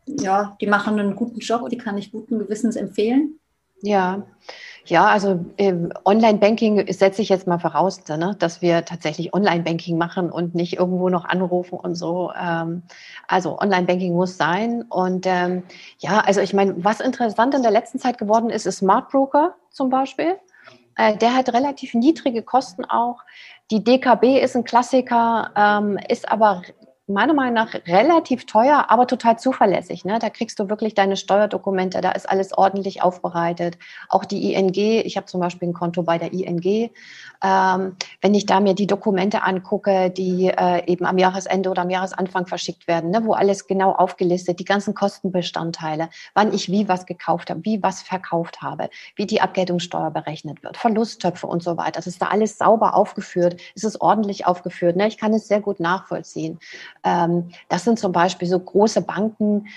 [0.06, 3.40] ja, die machen einen guten Job, die kann ich guten Gewissens empfehlen.
[3.82, 4.26] Ja,
[4.86, 10.32] ja, also äh, Online-Banking setze ich jetzt mal voraus, ne, dass wir tatsächlich Online-Banking machen
[10.32, 12.32] und nicht irgendwo noch anrufen und so.
[12.40, 12.84] Ähm,
[13.28, 14.84] also Online-Banking muss sein.
[14.90, 15.64] Und ähm,
[16.00, 19.56] ja, also ich meine, was interessant in der letzten Zeit geworden ist, ist Smart Broker
[19.70, 20.38] zum Beispiel.
[21.00, 23.22] Äh, der hat relativ niedrige Kosten auch.
[23.72, 26.64] Die DKB ist ein Klassiker, ähm, ist aber
[27.10, 30.06] meiner Meinung nach relativ teuer, aber total zuverlässig.
[30.06, 30.20] Ne?
[30.20, 33.78] Da kriegst du wirklich deine Steuerdokumente, da ist alles ordentlich aufbereitet.
[34.08, 36.92] Auch die ING, ich habe zum Beispiel ein Konto bei der ING.
[37.42, 41.90] Ähm, wenn ich da mir die Dokumente angucke, die äh, eben am Jahresende oder am
[41.90, 43.26] Jahresanfang verschickt werden, ne?
[43.26, 48.02] wo alles genau aufgelistet, die ganzen Kostenbestandteile, wann ich wie was gekauft habe, wie was
[48.02, 51.92] verkauft habe, wie die Abgeltungssteuer berechnet wird, Verlusttöpfe und so weiter.
[51.92, 54.98] Das ist da alles sauber aufgeführt, es ist ordentlich aufgeführt.
[54.98, 55.08] Ne?
[55.08, 56.60] Ich kann es sehr gut nachvollziehen.
[57.04, 59.68] Ähm, das sind zum Beispiel so große Banken,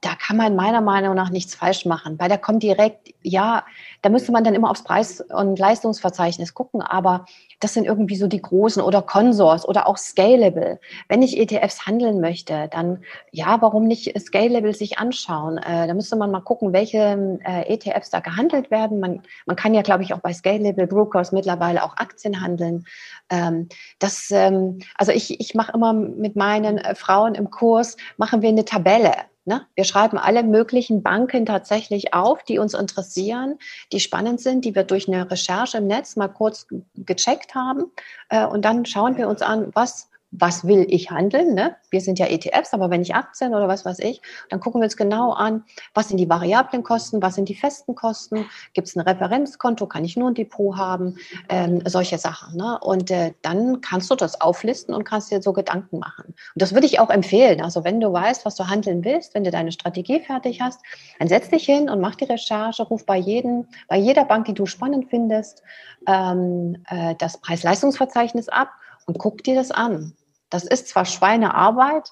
[0.00, 3.64] da kann man meiner Meinung nach nichts falsch machen, weil da kommt direkt, ja,
[4.00, 7.26] da müsste man dann immer aufs Preis- und Leistungsverzeichnis gucken, aber
[7.60, 10.80] das sind irgendwie so die großen oder Consors oder auch Scalable.
[11.08, 15.58] Wenn ich ETFs handeln möchte, dann ja, warum nicht Scalable sich anschauen?
[15.58, 19.00] Äh, da müsste man mal gucken, welche äh, ETFs da gehandelt werden.
[19.00, 22.86] Man, man kann ja, glaube ich, auch bei Scalable Brokers mittlerweile auch Aktien handeln.
[23.28, 28.40] Ähm, das, ähm, also ich, ich mache immer mit meinen äh, Frauen im Kurs, machen
[28.40, 29.29] wir eine Tabelle.
[29.50, 29.66] Ne?
[29.74, 33.58] Wir schreiben alle möglichen Banken tatsächlich auf, die uns interessieren,
[33.90, 37.90] die spannend sind, die wir durch eine Recherche im Netz mal kurz gecheckt haben.
[38.28, 41.54] Äh, und dann schauen wir uns an, was was will ich handeln?
[41.54, 41.76] Ne?
[41.90, 44.84] Wir sind ja ETFs, aber wenn ich Aktien oder was weiß ich, dann gucken wir
[44.84, 48.96] uns genau an, was sind die variablen Kosten, was sind die festen Kosten, gibt es
[48.96, 51.16] ein Referenzkonto, kann ich nur ein Depot haben,
[51.48, 52.56] ähm, solche Sachen.
[52.56, 52.78] Ne?
[52.80, 56.26] Und äh, dann kannst du das auflisten und kannst dir so Gedanken machen.
[56.26, 57.60] Und das würde ich auch empfehlen.
[57.60, 60.80] Also wenn du weißt, was du handeln willst, wenn du deine Strategie fertig hast,
[61.18, 64.54] dann setz dich hin und mach die Recherche, ruf bei jedem, bei jeder Bank, die
[64.54, 65.62] du spannend findest,
[66.06, 68.70] ähm, äh, das Preis-Leistungsverzeichnis ab
[69.06, 70.14] und guck dir das an.
[70.50, 72.10] Das ist zwar Schweinearbeit,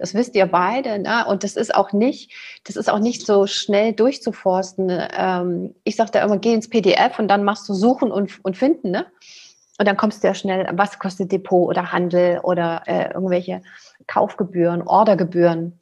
[0.00, 1.26] das wisst ihr beide, ne?
[1.26, 2.32] und das ist auch nicht,
[2.64, 4.90] das ist auch nicht so schnell durchzuforsten.
[4.90, 8.56] Ähm, ich sage da immer, geh ins PDF und dann machst du Suchen und, und
[8.56, 9.06] Finden, ne?
[9.78, 13.62] Und dann kommst du ja schnell, was kostet Depot oder Handel oder äh, irgendwelche
[14.06, 15.80] Kaufgebühren, Ordergebühren.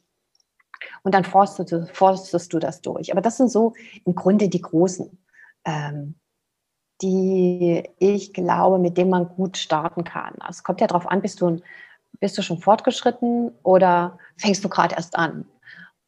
[1.03, 3.11] Und dann forstest du, forstest du das durch.
[3.11, 3.73] Aber das sind so
[4.05, 5.17] im Grunde die großen,
[5.65, 6.15] ähm,
[7.01, 10.35] die ich glaube, mit denen man gut starten kann.
[10.39, 11.61] Also es kommt ja darauf an, bist du ein
[12.19, 15.45] bist du schon fortgeschritten oder fängst du gerade erst an?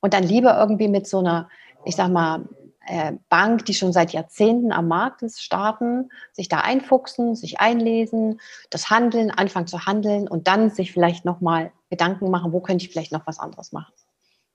[0.02, 1.50] Und dann lieber irgendwie mit so einer,
[1.86, 2.48] ich sag mal,
[2.88, 8.42] äh, Bank, die schon seit Jahrzehnten am Markt ist, starten, sich da einfuchsen, sich einlesen,
[8.70, 12.92] das Handeln, anfangen zu handeln und dann sich vielleicht nochmal Gedanken machen, wo könnte ich
[12.92, 13.94] vielleicht noch was anderes machen.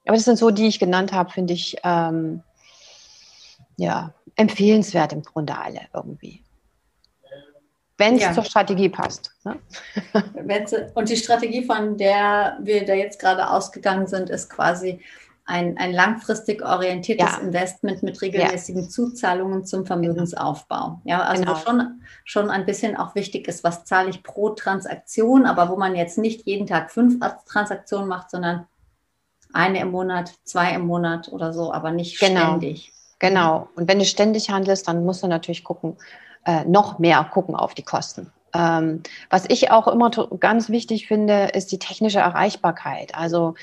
[0.07, 2.43] Aber das sind so, die ich genannt habe, finde ich ähm,
[3.77, 6.43] ja empfehlenswert im Grunde alle irgendwie
[7.99, 8.33] wenn es ja.
[8.33, 9.31] zur Strategie passt.
[9.45, 9.59] Ne?
[10.95, 15.01] Und die Strategie, von der wir da jetzt gerade ausgegangen sind, ist quasi
[15.47, 17.39] ein, ein langfristig orientiertes ja.
[17.39, 18.89] Investment mit regelmäßigen ja.
[18.89, 21.01] Zuzahlungen zum Vermögensaufbau.
[21.05, 21.57] Ja, also genau.
[21.57, 25.95] schon, schon ein bisschen auch wichtig ist, was zahle ich pro Transaktion, aber wo man
[25.95, 28.67] jetzt nicht jeden Tag fünf Transaktionen macht, sondern
[29.53, 32.41] eine im Monat, zwei im Monat oder so, aber nicht genau.
[32.41, 32.93] ständig.
[33.21, 33.69] Genau.
[33.77, 35.97] Und wenn du ständig handelst, dann musst du natürlich gucken,
[36.47, 38.33] äh, noch mehr gucken auf die Kosten.
[38.55, 43.15] Ähm, was ich auch immer ganz wichtig finde, ist die technische Erreichbarkeit.
[43.15, 43.55] Also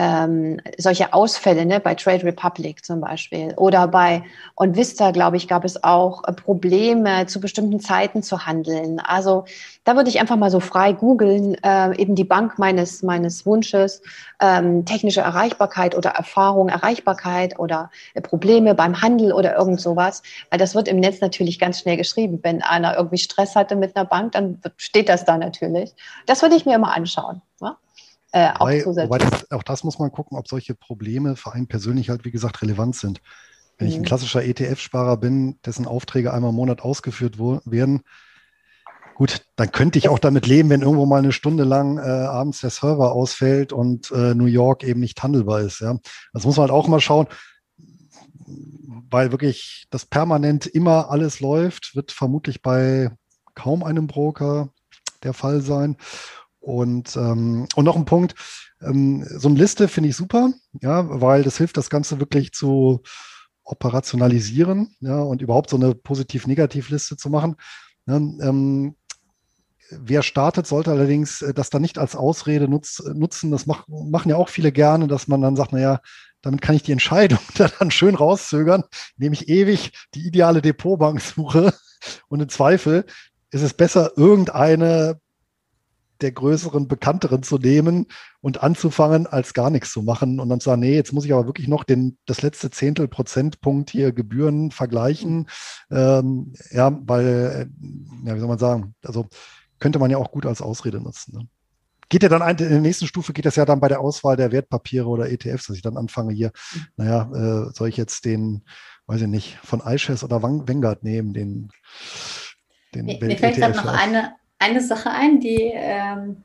[0.00, 4.22] ähm, solche Ausfälle ne, bei Trade Republic zum Beispiel oder bei
[4.56, 8.98] OnVista, glaube ich, gab es auch äh, Probleme zu bestimmten Zeiten zu handeln.
[9.00, 9.44] Also
[9.84, 14.00] da würde ich einfach mal so frei googeln, äh, eben die Bank meines, meines Wunsches,
[14.40, 20.58] ähm, technische Erreichbarkeit oder Erfahrung, Erreichbarkeit oder äh, Probleme beim Handel oder irgend sowas, weil
[20.58, 22.40] das wird im Netz natürlich ganz schnell geschrieben.
[22.42, 25.94] Wenn einer irgendwie Stress hatte mit einer Bank, dann steht das da natürlich.
[26.26, 27.42] Das würde ich mir immer anschauen.
[27.60, 27.76] Ja?
[28.32, 32.10] Äh, wobei, wobei das, auch das muss man gucken, ob solche Probleme für einen persönlich
[32.10, 33.20] halt, wie gesagt, relevant sind.
[33.78, 33.90] Wenn mhm.
[33.92, 34.06] ich ein mhm.
[34.06, 38.02] klassischer ETF-Sparer bin, dessen Aufträge einmal im Monat ausgeführt werden,
[39.14, 42.60] gut, dann könnte ich auch damit leben, wenn irgendwo mal eine Stunde lang äh, abends
[42.60, 45.80] der Server ausfällt und äh, New York eben nicht handelbar ist.
[45.80, 45.98] Ja,
[46.32, 47.26] das muss man halt auch mal schauen,
[49.10, 53.10] weil wirklich das permanent immer alles läuft, wird vermutlich bei
[53.54, 54.70] kaum einem Broker
[55.22, 55.96] der Fall sein.
[56.60, 58.34] Und, ähm, und noch ein Punkt,
[58.82, 63.02] ähm, so eine Liste finde ich super, ja, weil das hilft, das Ganze wirklich zu
[63.64, 67.56] operationalisieren, ja, und überhaupt so eine Positiv-Negativ-Liste zu machen.
[68.06, 68.96] Ja, ähm,
[69.90, 73.50] wer startet, sollte allerdings äh, das dann nicht als Ausrede nutz, nutzen.
[73.50, 76.00] Das mach, machen ja auch viele gerne, dass man dann sagt, naja,
[76.42, 77.38] damit kann ich die Entscheidung
[77.78, 78.84] dann schön rauszögern,
[79.16, 81.74] indem ich ewig die ideale Depotbank suche.
[82.28, 83.04] Und im Zweifel
[83.50, 85.20] ist es besser, irgendeine
[86.20, 88.06] der größeren, bekannteren zu nehmen
[88.42, 91.32] und anzufangen, als gar nichts zu machen und dann zu sagen, nee, jetzt muss ich
[91.32, 95.48] aber wirklich noch den, das letzte Zehntel Prozentpunkt hier Gebühren vergleichen.
[95.90, 99.26] Ähm, ja, weil, äh, ja, wie soll man sagen, also
[99.78, 101.38] könnte man ja auch gut als Ausrede nutzen.
[101.38, 101.48] Ne?
[102.10, 104.36] geht ja dann ein, in der nächsten Stufe geht das ja dann bei der Auswahl
[104.36, 106.50] der Wertpapiere oder ETFs, dass ich dann anfange hier,
[106.96, 108.64] naja, äh, soll ich jetzt den,
[109.06, 111.70] weiß ich nicht, von iShares oder Vanguard nehmen, den,
[112.94, 116.42] den Mir, mir fällt gerade noch eine, eine Sache ein, die, ähm,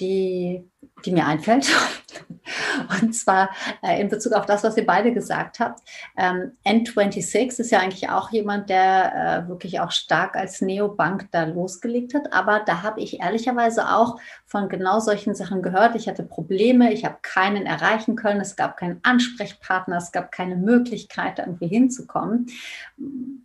[0.00, 0.64] die,
[1.04, 1.68] die mir einfällt.
[3.02, 3.50] Und zwar
[3.82, 5.80] äh, in Bezug auf das, was ihr beide gesagt habt.
[6.16, 11.44] Ähm, N26 ist ja eigentlich auch jemand, der äh, wirklich auch stark als Neobank da
[11.44, 12.32] losgelegt hat.
[12.32, 15.94] Aber da habe ich ehrlicherweise auch von genau solchen Sachen gehört.
[15.94, 20.56] Ich hatte Probleme, ich habe keinen erreichen können, es gab keinen Ansprechpartner, es gab keine
[20.56, 22.46] Möglichkeit, da irgendwie hinzukommen.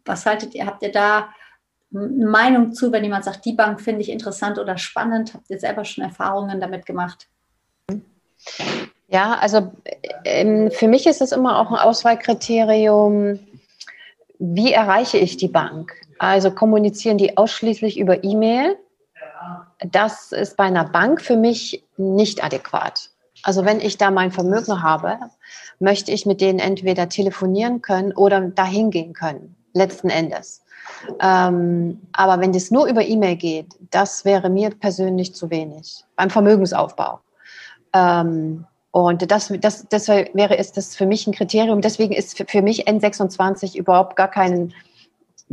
[0.06, 0.66] Was haltet ihr?
[0.66, 1.30] Habt ihr da
[1.92, 5.34] Meinung zu, wenn jemand sagt, die Bank finde ich interessant oder spannend?
[5.34, 7.28] Habt ihr selber schon Erfahrungen damit gemacht?
[9.08, 9.72] Ja, also
[10.26, 13.40] ähm, für mich ist es immer auch ein Auswahlkriterium,
[14.40, 15.94] wie erreiche ich die Bank?
[16.20, 18.78] Also kommunizieren die ausschließlich über E-Mail?
[19.80, 23.12] Das ist bei einer Bank für mich nicht adäquat.
[23.44, 25.20] Also wenn ich da mein Vermögen habe,
[25.80, 30.65] möchte ich mit denen entweder telefonieren können oder dahin gehen können, letzten Endes.
[31.22, 36.30] Ähm, aber wenn das nur über E-Mail geht, das wäre mir persönlich zu wenig beim
[36.30, 37.20] Vermögensaufbau.
[37.94, 41.82] Ähm, und das, das, das wäre ist das für mich ein Kriterium.
[41.82, 44.74] Deswegen ist für, für mich N26 überhaupt gar kein,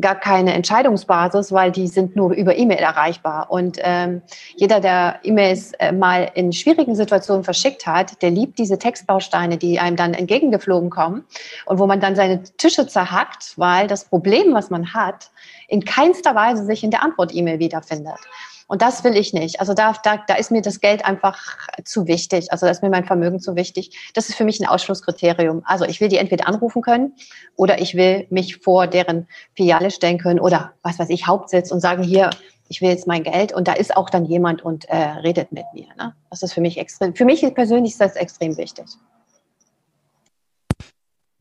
[0.00, 3.50] gar keine Entscheidungsbasis, weil die sind nur über E-Mail erreichbar.
[3.50, 4.22] Und ähm,
[4.56, 9.78] jeder, der E-Mails äh, mal in schwierigen Situationen verschickt hat, der liebt diese Textbausteine, die
[9.78, 11.24] einem dann entgegengeflogen kommen
[11.66, 15.30] und wo man dann seine Tische zerhackt, weil das Problem, was man hat,
[15.68, 18.18] in keinster Weise sich in der Antwort-E-Mail wiederfindet.
[18.66, 19.60] Und das will ich nicht.
[19.60, 21.38] Also da, da, da ist mir das Geld einfach
[21.84, 22.52] zu wichtig.
[22.52, 24.10] Also da ist mir mein Vermögen zu wichtig.
[24.14, 25.62] Das ist für mich ein Ausschlusskriterium.
[25.64, 27.14] Also ich will die entweder anrufen können
[27.56, 31.80] oder ich will mich vor deren Filiale stellen können oder was weiß ich, Hauptsitz und
[31.80, 32.30] sagen, hier,
[32.68, 35.66] ich will jetzt mein Geld und da ist auch dann jemand und äh, redet mit
[35.74, 35.88] mir.
[35.98, 36.14] Ne?
[36.30, 38.86] Das ist für mich extrem, für mich persönlich ist das extrem wichtig.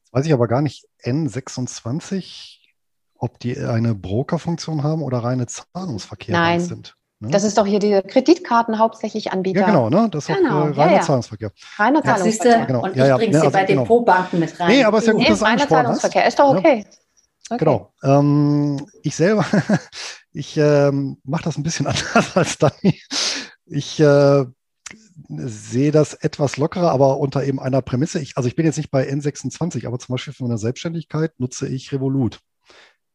[0.03, 2.57] Jetzt weiß ich aber gar nicht, N26,
[3.15, 6.59] ob die eine Brokerfunktion haben oder reine Zahlungsverkehr Nein.
[6.59, 6.97] sind.
[7.21, 7.29] Ne?
[7.29, 9.59] Das ist doch hier die Kreditkarten hauptsächlich Anbieter.
[9.59, 10.09] Ja, genau, ne?
[10.09, 10.63] Das ist genau.
[10.63, 11.01] auch äh, reiner ja, ja.
[11.03, 11.51] Zahlungsverkehr.
[11.77, 12.65] Reiner ja, Zahlungsverkehr.
[12.65, 12.83] Genau.
[12.83, 13.81] Und ich ja, bringe sie also, bei genau.
[13.83, 14.67] Depotbanken mit rein.
[14.69, 16.83] Nee, aber ist ja gut, nee, dass reiner Zahlungsverkehr, ist doch okay.
[17.47, 17.59] okay.
[17.59, 17.93] Genau.
[18.01, 19.45] Ähm, ich selber,
[20.33, 22.99] ich ähm, mache das ein bisschen anders als Dani.
[23.67, 24.45] Ich äh,
[25.29, 28.19] sehe das etwas lockerer, aber unter eben einer Prämisse.
[28.19, 31.67] Ich, also ich bin jetzt nicht bei N26, aber zum Beispiel für meine Selbstständigkeit nutze
[31.67, 32.39] ich Revolut.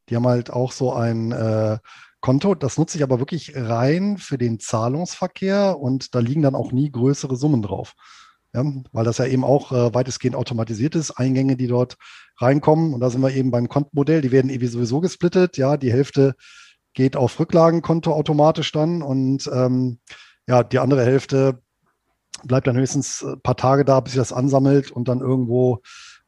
[0.09, 1.79] Die haben halt auch so ein äh,
[2.27, 2.57] Konto.
[2.57, 6.91] Das nutze ich aber wirklich rein für den Zahlungsverkehr und da liegen dann auch nie
[6.91, 7.95] größere Summen drauf.
[8.53, 11.99] Ja, weil das ja eben auch äh, weitestgehend automatisiert ist, Eingänge, die dort
[12.39, 12.95] reinkommen.
[12.95, 15.57] Und da sind wir eben beim Kontenmodell, die werden eben sowieso gesplittet.
[15.57, 16.35] Ja, die Hälfte
[16.95, 20.01] geht auf Rücklagenkonto automatisch dann und ähm,
[20.49, 21.63] ja, die andere Hälfte
[22.43, 25.81] bleibt dann höchstens ein paar Tage da, bis sich das ansammelt und dann irgendwo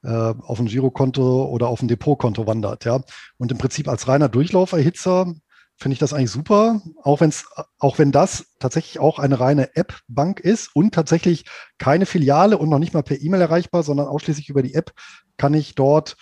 [0.05, 2.85] äh, auf ein Girokonto oder auf ein Depotkonto wandert.
[2.85, 3.01] Ja,
[3.37, 5.35] und im Prinzip als reiner Durchlauferhitzer
[5.79, 7.47] finde ich das eigentlich super, auch, wenn's,
[7.79, 11.45] auch wenn das tatsächlich auch eine reine App-Bank ist und tatsächlich
[11.79, 14.93] keine Filiale und noch nicht mal per E-Mail erreichbar, sondern ausschließlich über die App
[15.37, 16.17] kann ich dort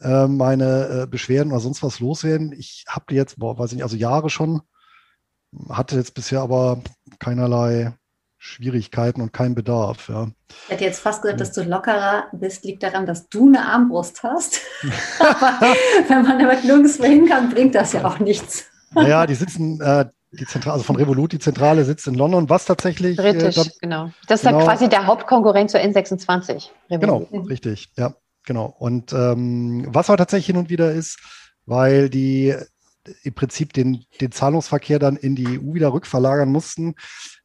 [0.00, 2.52] äh, meine äh, Beschwerden oder sonst was loswerden.
[2.52, 4.62] Ich habe die jetzt, boah, weiß ich nicht, also Jahre schon,
[5.68, 6.80] hatte jetzt bisher aber
[7.18, 7.92] keinerlei
[8.38, 10.08] Schwierigkeiten und keinen Bedarf.
[10.08, 10.28] Ja.
[10.66, 14.22] Ich hätte jetzt fast gesagt, dass du lockerer bist, liegt daran, dass du eine Armbrust
[14.22, 14.60] hast.
[15.18, 15.74] aber
[16.08, 18.69] wenn man damit nirgendwo hin kann, bringt das ja auch nichts.
[18.94, 22.64] Naja, die sitzen, äh, die Zentrale, also von Revolut, die Zentrale sitzt in London, was
[22.64, 23.16] tatsächlich.
[23.16, 24.10] Britisch, äh, genau.
[24.28, 26.68] Das ist genau, dann quasi der Hauptkonkurrent zur N26.
[26.90, 27.30] Revolut.
[27.30, 28.74] Genau, richtig, ja, genau.
[28.78, 31.18] Und ähm, was aber tatsächlich hin und wieder ist,
[31.66, 32.54] weil die
[33.22, 36.94] im Prinzip den, den Zahlungsverkehr dann in die EU wieder rückverlagern mussten,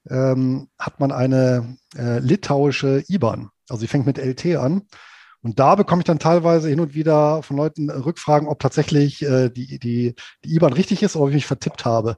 [0.10, 3.50] ähm, hat man eine äh, litauische IBAN.
[3.70, 4.84] Also sie fängt mit LT an.
[5.46, 9.50] Und da bekomme ich dann teilweise hin und wieder von Leuten Rückfragen, ob tatsächlich äh,
[9.50, 12.18] die, die, die IBAN richtig ist oder ob ich mich vertippt habe.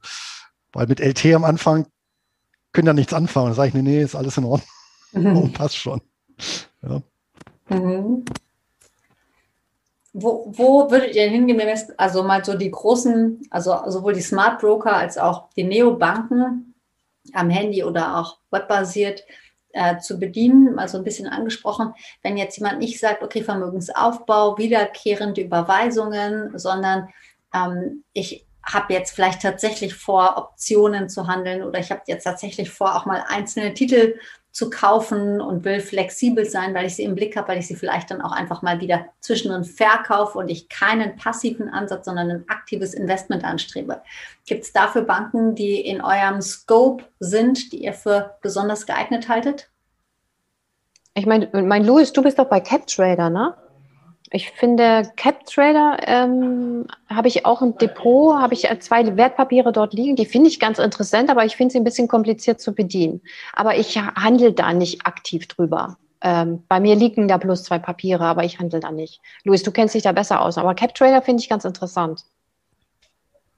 [0.72, 1.88] Weil mit LT am Anfang
[2.72, 3.50] können da nichts anfangen.
[3.50, 4.70] Da sage ich, nee, nee, ist alles in Ordnung.
[5.12, 5.52] Mhm.
[5.54, 6.00] passt schon.
[6.82, 7.02] Ja.
[7.68, 8.24] Mhm.
[10.14, 11.62] Wo, wo würdet ihr hingehen,
[11.98, 16.76] also mal so die großen, also sowohl die Smart Broker als auch die Neobanken
[17.34, 19.26] am Handy oder auch webbasiert,
[19.74, 21.94] äh, zu bedienen, also ein bisschen angesprochen,
[22.24, 27.10] wenn jetzt jemand nicht sagt, okay, Vermögensaufbau, wiederkehrende Überweisungen, sondern
[27.54, 32.70] ähm, ich habe jetzt vielleicht tatsächlich vor, Optionen zu handeln oder ich habe jetzt tatsächlich
[32.70, 34.20] vor, auch mal einzelne Titel
[34.58, 37.76] zu kaufen und will flexibel sein, weil ich sie im Blick habe, weil ich sie
[37.76, 42.50] vielleicht dann auch einfach mal wieder zwischendrin verkaufe und ich keinen passiven Ansatz, sondern ein
[42.50, 44.02] aktives Investment anstrebe.
[44.48, 49.70] Gibt es dafür Banken, die in eurem Scope sind, die ihr für besonders geeignet haltet?
[51.14, 53.54] Ich meine, mein Louis, du bist doch bei CapTrader, ne?
[54.32, 60.18] Ich finde, CapTrader ähm, habe ich auch im Depot, habe ich zwei Wertpapiere dort liegen.
[60.18, 63.22] Die finde ich ganz interessant, aber ich finde sie ein bisschen kompliziert zu bedienen.
[63.54, 65.98] Aber ich handle da nicht aktiv drüber.
[66.22, 69.22] Ähm, bei mir liegen da bloß zwei Papiere, aber ich handle da nicht.
[69.44, 70.58] Luis, du kennst dich da besser aus.
[70.58, 72.26] Aber CapTrader finde ich ganz interessant.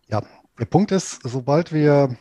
[0.07, 0.21] Ja,
[0.59, 2.15] der Punkt ist, sobald wir,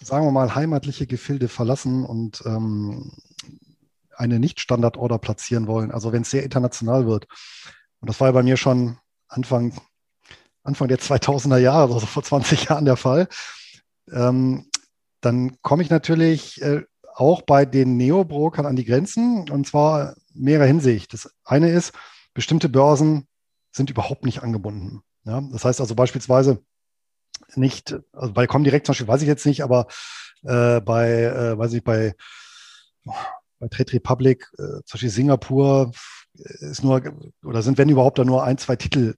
[0.00, 3.12] sagen wir mal, heimatliche Gefilde verlassen und ähm,
[4.16, 7.26] eine Nicht-Standard-Order platzieren wollen, also wenn es sehr international wird,
[8.04, 8.98] und das war ja bei mir schon
[9.28, 9.72] Anfang,
[10.62, 13.28] Anfang der 2000er Jahre, also vor 20 Jahren der Fall.
[14.12, 14.68] Ähm,
[15.22, 16.82] dann komme ich natürlich äh,
[17.14, 21.14] auch bei den Neo-Brokern an die Grenzen und zwar mehrer Hinsicht.
[21.14, 21.94] Das eine ist,
[22.34, 23.26] bestimmte Börsen
[23.72, 25.00] sind überhaupt nicht angebunden.
[25.24, 25.40] Ja?
[25.50, 26.62] Das heißt also beispielsweise
[27.54, 29.86] nicht, also bei Comdirect zum Beispiel weiß ich jetzt nicht, aber
[30.42, 32.14] äh, bei, äh, weiß ich, bei,
[33.58, 35.90] bei Trade Republic, äh, zum Beispiel Singapur,
[36.34, 37.02] ist nur,
[37.44, 39.14] oder sind, wenn überhaupt, da nur ein, zwei Titel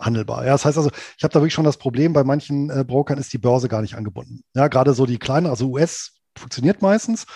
[0.00, 0.44] handelbar.
[0.44, 3.18] Ja, das heißt also, ich habe da wirklich schon das Problem, bei manchen äh, Brokern
[3.18, 4.42] ist die Börse gar nicht angebunden.
[4.54, 7.26] Ja, gerade so die kleinen, also US funktioniert meistens.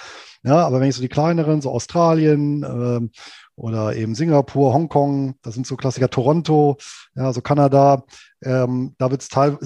[0.43, 3.11] Ja, aber wenn ich so die kleineren, so Australien ähm,
[3.57, 6.77] oder eben Singapur, Hongkong, das sind so Klassiker, Toronto,
[7.15, 8.05] ja, so Kanada,
[8.43, 9.59] ähm, da wird's teil,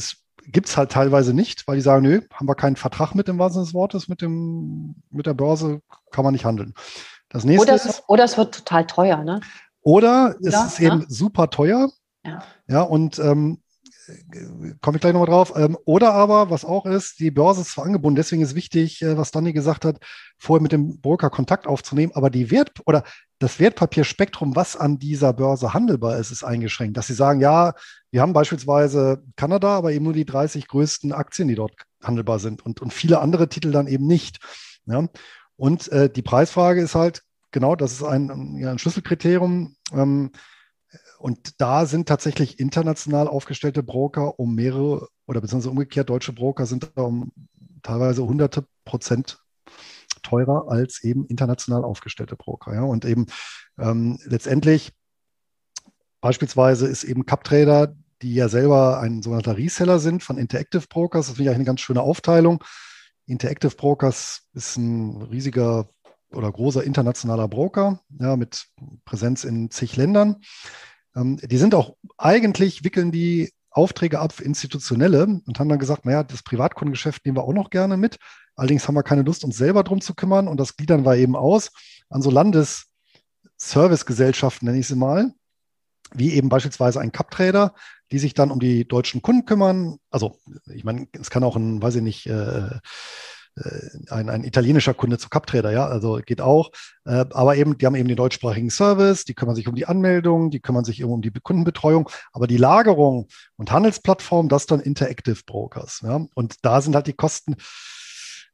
[0.46, 3.38] gibt es halt teilweise nicht, weil die sagen, nö, haben wir keinen Vertrag mit dem
[3.38, 6.74] Wahrheit des Wortes, mit, dem, mit der Börse, kann man nicht handeln.
[7.30, 9.40] Das nächste oder, es, ist, oder es wird total teuer, ne?
[9.82, 10.92] Oder es ja, ist ja.
[10.92, 11.90] eben super teuer.
[12.24, 12.42] Ja.
[12.68, 13.62] Ja, und ähm,
[14.80, 15.52] komme ich gleich nochmal drauf.
[15.56, 19.16] Ähm, oder aber, was auch ist, die Börse ist zwar angebunden, deswegen ist wichtig, äh,
[19.16, 19.98] was Danny gesagt hat,
[20.38, 23.04] vorher mit dem Broker Kontakt aufzunehmen, aber die Wert oder
[23.38, 26.96] das Wertpapierspektrum, was an dieser Börse handelbar ist, ist eingeschränkt.
[26.96, 27.74] Dass sie sagen, ja,
[28.10, 31.72] wir haben beispielsweise Kanada, aber eben nur die 30 größten Aktien, die dort
[32.02, 34.40] handelbar sind und, und viele andere Titel dann eben nicht.
[34.86, 35.06] Ja?
[35.60, 39.76] Und äh, die Preisfrage ist halt, genau, das ist ein, ein Schlüsselkriterium.
[39.92, 40.30] Ähm,
[41.18, 46.90] und da sind tatsächlich international aufgestellte Broker um mehrere oder beziehungsweise umgekehrt deutsche Broker sind
[46.94, 47.30] da um
[47.82, 49.38] teilweise hunderte Prozent
[50.22, 52.72] teurer als eben international aufgestellte Broker.
[52.72, 52.84] Ja?
[52.84, 53.26] Und eben
[53.78, 54.92] ähm, letztendlich
[56.22, 61.26] beispielsweise ist eben CapTrader, die ja selber ein sogenannter Reseller sind von Interactive Brokers.
[61.26, 62.64] Das finde ich eigentlich eine ganz schöne Aufteilung.
[63.30, 65.88] Interactive Brokers ist ein riesiger
[66.32, 68.66] oder großer internationaler Broker ja, mit
[69.04, 70.36] Präsenz in zig Ländern.
[71.16, 76.04] Ähm, die sind auch eigentlich, wickeln die Aufträge ab für Institutionelle und haben dann gesagt,
[76.04, 78.18] naja, das Privatkundengeschäft nehmen wir auch noch gerne mit.
[78.56, 81.36] Allerdings haben wir keine Lust, uns selber drum zu kümmern und das gliedern wir eben
[81.36, 81.70] aus
[82.08, 85.32] an so Landesservicegesellschaften, nenne ich sie mal,
[86.14, 87.74] wie eben beispielsweise ein Cup-Trader,
[88.12, 89.98] die sich dann um die deutschen Kunden kümmern.
[90.10, 90.38] Also,
[90.72, 92.68] ich meine, es kann auch ein, weiß ich nicht, äh,
[93.56, 96.70] äh ein, ein italienischer Kunde zu Cup-Trader, ja, also geht auch.
[97.04, 100.50] Äh, aber eben, die haben eben den deutschsprachigen Service, die kümmern sich um die Anmeldung,
[100.50, 105.42] die kümmern sich eben um die Kundenbetreuung, aber die Lagerung und Handelsplattform, das dann Interactive
[105.46, 106.00] Brokers.
[106.02, 106.26] Ja?
[106.34, 107.56] Und da sind halt die Kosten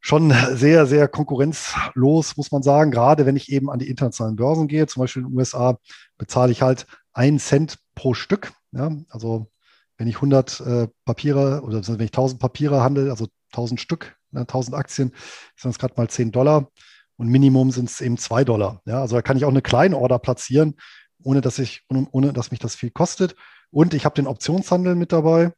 [0.06, 2.92] schon sehr, sehr konkurrenzlos, muss man sagen.
[2.92, 5.78] Gerade wenn ich eben an die internationalen Börsen gehe, zum Beispiel in den USA,
[6.16, 6.86] bezahle ich halt
[7.16, 8.52] einen Cent pro Stück.
[8.72, 9.50] Ja, also
[9.96, 14.40] wenn ich 100 äh, Papiere oder wenn ich 1000 Papiere handle, also 1000 Stück, ne,
[14.40, 15.12] 1000 Aktien,
[15.56, 16.70] sind es gerade mal 10 Dollar
[17.16, 18.82] und Minimum sind es eben 2 Dollar.
[18.84, 20.74] Ja, also da kann ich auch eine kleine Order platzieren,
[21.22, 23.34] ohne dass ich, ohne, ohne dass mich das viel kostet.
[23.70, 25.52] Und ich habe den Optionshandel mit dabei,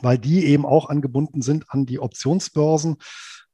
[0.00, 2.96] weil die eben auch angebunden sind an die Optionsbörsen.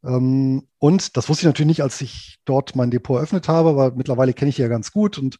[0.04, 3.92] Ähm, und das wusste ich natürlich nicht, als ich dort mein Depot eröffnet habe, weil
[3.92, 5.38] mittlerweile kenne ich die ja ganz gut und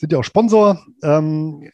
[0.00, 1.70] sind ja auch Sponsor, ähm,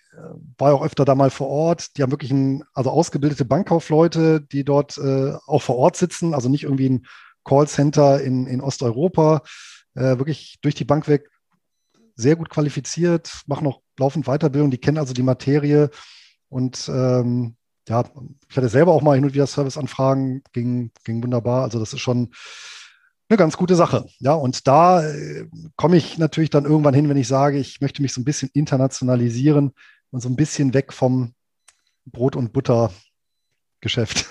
[0.59, 1.97] war auch öfter da mal vor Ort.
[1.97, 6.49] Die haben wirklich ein, also ausgebildete Bankkaufleute, die dort äh, auch vor Ort sitzen, also
[6.49, 7.07] nicht irgendwie ein
[7.45, 9.43] Callcenter in, in Osteuropa,
[9.95, 11.31] äh, wirklich durch die Bank weg
[12.17, 15.91] sehr gut qualifiziert, machen auch laufend Weiterbildung, die kennen also die Materie
[16.49, 17.55] und ähm,
[17.89, 18.05] ja,
[18.49, 21.63] ich hatte selber auch mal hin und wieder Serviceanfragen, ging, ging wunderbar.
[21.63, 22.33] Also das ist schon
[23.29, 24.07] eine ganz gute Sache.
[24.19, 28.03] Ja, und da äh, komme ich natürlich dann irgendwann hin, wenn ich sage, ich möchte
[28.03, 29.73] mich so ein bisschen internationalisieren
[30.11, 31.35] und so ein bisschen weg vom
[32.05, 34.27] Brot- und Butter-Geschäft.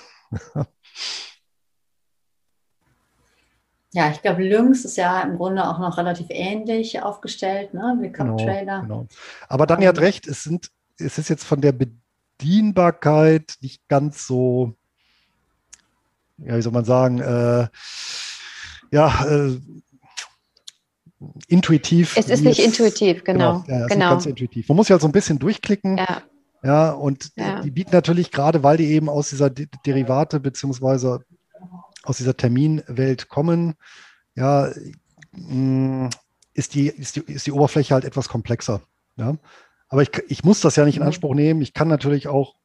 [3.92, 8.12] Ja, ich glaube, Lynx ist ja im Grunde auch noch relativ ähnlich aufgestellt, ne, wie
[8.12, 9.06] Cup Genau, genau.
[9.48, 14.74] Aber Dani hat recht, es sind, es ist jetzt von der Bedienbarkeit nicht ganz so,
[16.36, 17.68] ja, wie soll man sagen, äh,
[18.90, 19.58] ja, äh,
[21.48, 22.16] intuitiv.
[22.16, 23.54] Es ist nicht jetzt- intuitiv, genau.
[23.54, 24.10] ja, es ist nicht genau.
[24.10, 24.68] ganz intuitiv.
[24.68, 25.98] Man muss ja so ein bisschen durchklicken.
[25.98, 26.22] Ja,
[26.62, 27.60] Ja, und Ja.
[27.60, 31.20] die bieten natürlich gerade, weil die eben aus dieser De Derivate beziehungsweise
[32.02, 33.74] aus dieser Terminwelt kommen,
[34.34, 34.70] ja,
[36.54, 38.80] ist die, ist die, ist die Oberfläche halt etwas komplexer.
[39.16, 39.36] Ja.
[39.88, 41.08] Aber ich, ich muss das ja nicht in Mhm.
[41.08, 41.60] Anspruch nehmen.
[41.62, 42.56] Ich kann natürlich auch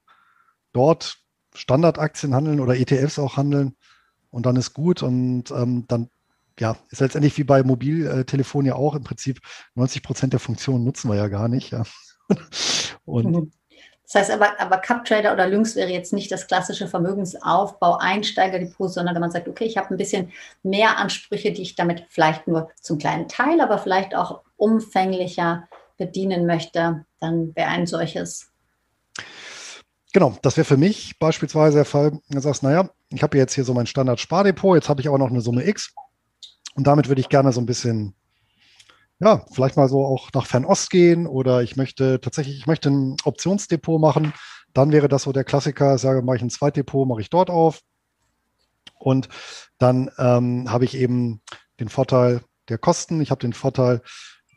[0.73, 1.17] dort
[1.53, 3.75] Standardaktien handeln oder ETFs auch handeln
[4.31, 6.09] und dann ist gut und ähm, dann
[6.59, 9.39] ja, ist letztendlich wie bei Mobiltelefon ja auch im Prinzip
[9.75, 11.71] 90 Prozent der Funktionen nutzen wir ja gar nicht.
[11.71, 11.83] Ja.
[13.05, 13.51] Und Mhm.
[14.11, 18.91] Das heißt aber, aber Cup Trader oder Lynx wäre jetzt nicht das klassische Vermögensaufbau, Einsteigerdepot,
[18.91, 22.45] sondern wenn man sagt, okay, ich habe ein bisschen mehr Ansprüche, die ich damit vielleicht
[22.45, 28.50] nur zum kleinen Teil, aber vielleicht auch umfänglicher bedienen möchte, dann wäre ein solches.
[30.13, 33.53] Genau, das wäre für mich beispielsweise der Fall, wenn du sagst, naja, ich habe jetzt
[33.53, 35.93] hier so mein Standard-Spardepot, jetzt habe ich aber noch eine Summe X
[36.75, 38.13] und damit würde ich gerne so ein bisschen,
[39.19, 43.15] ja, vielleicht mal so auch nach Fernost gehen oder ich möchte tatsächlich, ich möchte ein
[43.23, 44.33] Optionsdepot machen,
[44.73, 47.79] dann wäre das so der Klassiker, sage, mache ich ein Zweitdepot, mache ich dort auf
[48.99, 49.29] und
[49.77, 51.41] dann ähm, habe ich eben
[51.79, 54.01] den Vorteil der Kosten, ich habe den Vorteil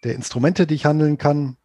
[0.02, 1.58] der Instrumente, die ich handeln kann,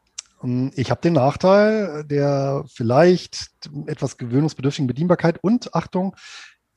[0.76, 6.16] Ich habe den Nachteil der vielleicht etwas gewöhnungsbedürftigen Bedienbarkeit und Achtung,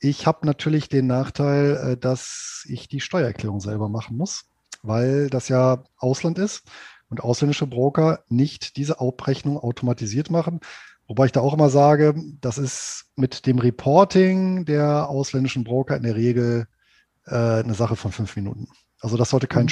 [0.05, 4.45] ich habe natürlich den Nachteil, äh, dass ich die Steuererklärung selber machen muss,
[4.81, 6.63] weil das ja Ausland ist
[7.09, 10.59] und ausländische Broker nicht diese Abrechnung automatisiert machen.
[11.07, 16.03] Wobei ich da auch immer sage, das ist mit dem Reporting der ausländischen Broker in
[16.03, 16.67] der Regel
[17.25, 18.67] äh, eine Sache von fünf Minuten.
[18.99, 19.69] Also das sollte keinen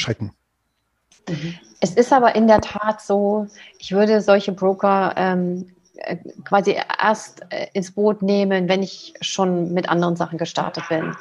[1.27, 1.55] Mhm.
[1.79, 3.47] Es ist aber in der Tat so,
[3.79, 9.73] ich würde solche Broker ähm, äh, quasi erst äh, ins Boot nehmen, wenn ich schon
[9.73, 11.15] mit anderen Sachen gestartet bin.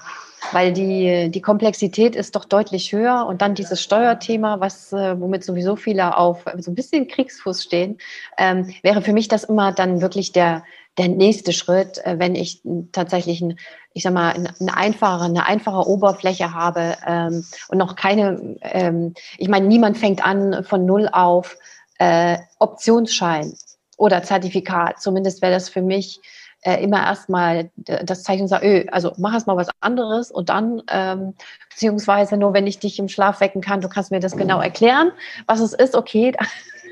[0.52, 5.44] Weil die, die Komplexität ist doch deutlich höher und dann dieses Steuerthema, was, äh, womit
[5.44, 7.98] sowieso viele auf so ein bisschen Kriegsfuß stehen,
[8.38, 10.64] ähm, wäre für mich das immer dann wirklich der,
[11.00, 12.60] der nächste Schritt, äh, wenn ich
[12.92, 13.58] tatsächlich ein,
[13.94, 19.48] ich sag mal, eine, einfache, eine einfache Oberfläche habe ähm, und noch keine, ähm, ich
[19.48, 21.56] meine, niemand fängt an von null auf
[21.98, 23.54] äh, Optionsschein
[23.96, 25.00] oder Zertifikat.
[25.00, 26.20] Zumindest wäre das für mich
[26.62, 30.82] äh, immer erstmal das Zeichen, sagt, öh, also mach erst mal was anderes und dann,
[30.90, 31.32] ähm,
[31.70, 35.12] beziehungsweise nur wenn ich dich im Schlaf wecken kann, du kannst mir das genau erklären,
[35.46, 36.34] was es ist, okay.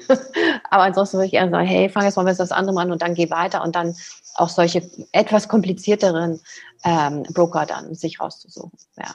[0.71, 3.03] Aber ansonsten würde ich eher sagen, hey, fang erst mal mit das andere an und
[3.03, 3.95] dann geh weiter und dann
[4.35, 6.41] auch solche etwas komplizierteren
[6.85, 8.79] ähm, Broker dann sich rauszusuchen.
[8.97, 9.15] Ja.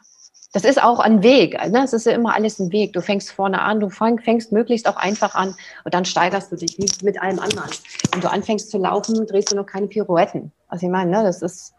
[0.54, 1.54] Das ist auch ein Weg.
[1.72, 1.84] Ne?
[1.84, 2.94] Es ist ja immer alles ein Weg.
[2.94, 6.56] Du fängst vorne an, du fang, fängst möglichst auch einfach an und dann steigerst du
[6.56, 7.72] dich wie mit allem anderen.
[8.12, 10.52] Wenn du anfängst zu laufen, drehst du noch keine Pirouetten.
[10.68, 11.74] Also ich meine, ne, das ist,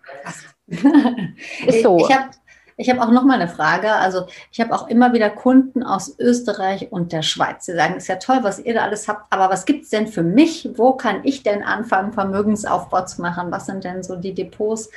[0.67, 1.99] ist so.
[2.09, 2.31] Ich habe
[2.77, 3.93] ich hab auch noch mal eine Frage.
[3.93, 7.67] Also ich habe auch immer wieder Kunden aus Österreich und der Schweiz.
[7.67, 10.07] Sie sagen, ist ja toll, was ihr da alles habt, aber was gibt es denn
[10.07, 10.69] für mich?
[10.77, 13.51] Wo kann ich denn anfangen, Vermögensaufbau zu machen?
[13.51, 14.91] Was sind denn so die Depots,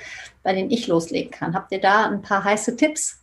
[0.43, 1.53] bei denen ich loslegen kann?
[1.53, 3.19] Habt ihr da ein paar heiße Tipps?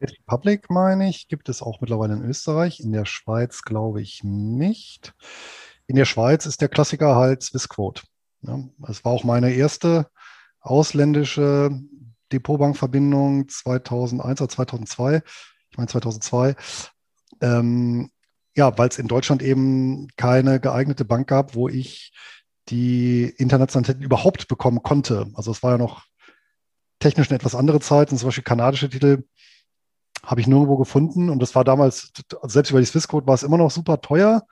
[0.00, 2.80] Republic, meine ich, gibt es auch mittlerweile in Österreich.
[2.80, 5.14] In der Schweiz glaube ich nicht.
[5.86, 8.02] In der Schweiz ist der Klassiker halt Swissquote.
[8.42, 8.58] Ja,
[8.88, 10.06] es war auch meine erste
[10.60, 11.70] ausländische
[12.32, 15.22] Depotbankverbindung 2001 oder 2002.
[15.70, 16.56] Ich meine 2002.
[17.40, 18.10] Ähm,
[18.56, 22.12] ja, weil es in Deutschland eben keine geeignete Bank gab, wo ich
[22.68, 25.30] die Internationalitäten überhaupt bekommen konnte.
[25.34, 26.04] Also es war ja noch
[27.00, 28.10] technisch eine etwas andere Zeit.
[28.10, 29.24] Und zum Beispiel kanadische Titel
[30.22, 31.28] habe ich nirgendwo gefunden.
[31.28, 32.12] Und das war damals,
[32.42, 34.46] selbst über die Swissquote war es immer noch super teuer.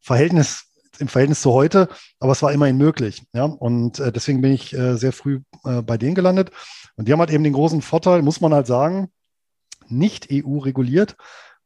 [0.00, 0.67] Verhältnis,
[0.98, 1.88] im Verhältnis zu heute,
[2.20, 3.22] aber es war immerhin möglich.
[3.32, 3.44] Ja?
[3.44, 6.50] Und äh, deswegen bin ich äh, sehr früh äh, bei denen gelandet.
[6.96, 9.10] Und die haben halt eben den großen Vorteil, muss man halt sagen,
[9.88, 11.16] nicht EU reguliert.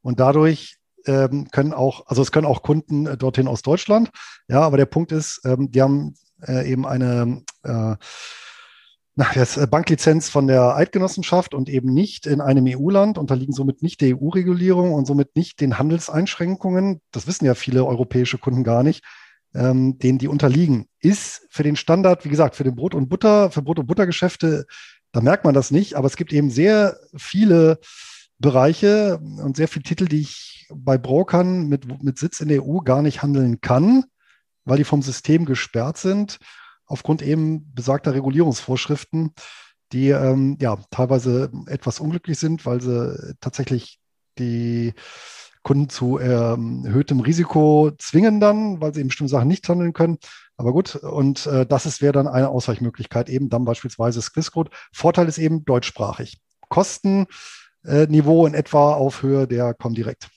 [0.03, 0.76] Und dadurch
[1.07, 4.11] ähm, können auch, also es können auch Kunden äh, dorthin aus Deutschland.
[4.49, 6.14] Ja, aber der Punkt ist, ähm, die haben
[6.47, 7.97] äh, eben eine äh,
[9.14, 14.01] na, das Banklizenz von der Eidgenossenschaft und eben nicht in einem EU-Land, unterliegen somit nicht
[14.01, 17.03] der EU-Regulierung und somit nicht den Handelseinschränkungen.
[17.11, 19.05] Das wissen ja viele europäische Kunden gar nicht,
[19.55, 20.87] ähm, denen die unterliegen.
[21.01, 24.67] Ist für den Standard, wie gesagt, für den Brot- und Butter, für Brot- und Buttergeschäfte,
[25.13, 27.79] da merkt man das nicht, aber es gibt eben sehr viele
[28.39, 32.79] Bereiche und sehr viele Titel, die ich bei Brokern mit, mit Sitz in der EU
[32.79, 34.05] gar nicht handeln kann,
[34.65, 36.39] weil die vom System gesperrt sind
[36.93, 39.33] aufgrund eben besagter Regulierungsvorschriften,
[39.93, 43.99] die ähm, ja teilweise etwas unglücklich sind, weil sie tatsächlich
[44.39, 44.93] die
[45.63, 50.19] Kunden zu ähm, erhöhtem Risiko zwingen dann, weil sie eben bestimmte Sachen nicht handeln können.
[50.57, 54.71] Aber gut, und äh, das wäre dann eine Ausweichmöglichkeit, eben dann beispielsweise Swissquote.
[54.93, 56.41] Vorteil ist eben deutschsprachig.
[56.69, 60.29] Kostenniveau äh, in etwa auf Höhe der Comdirect.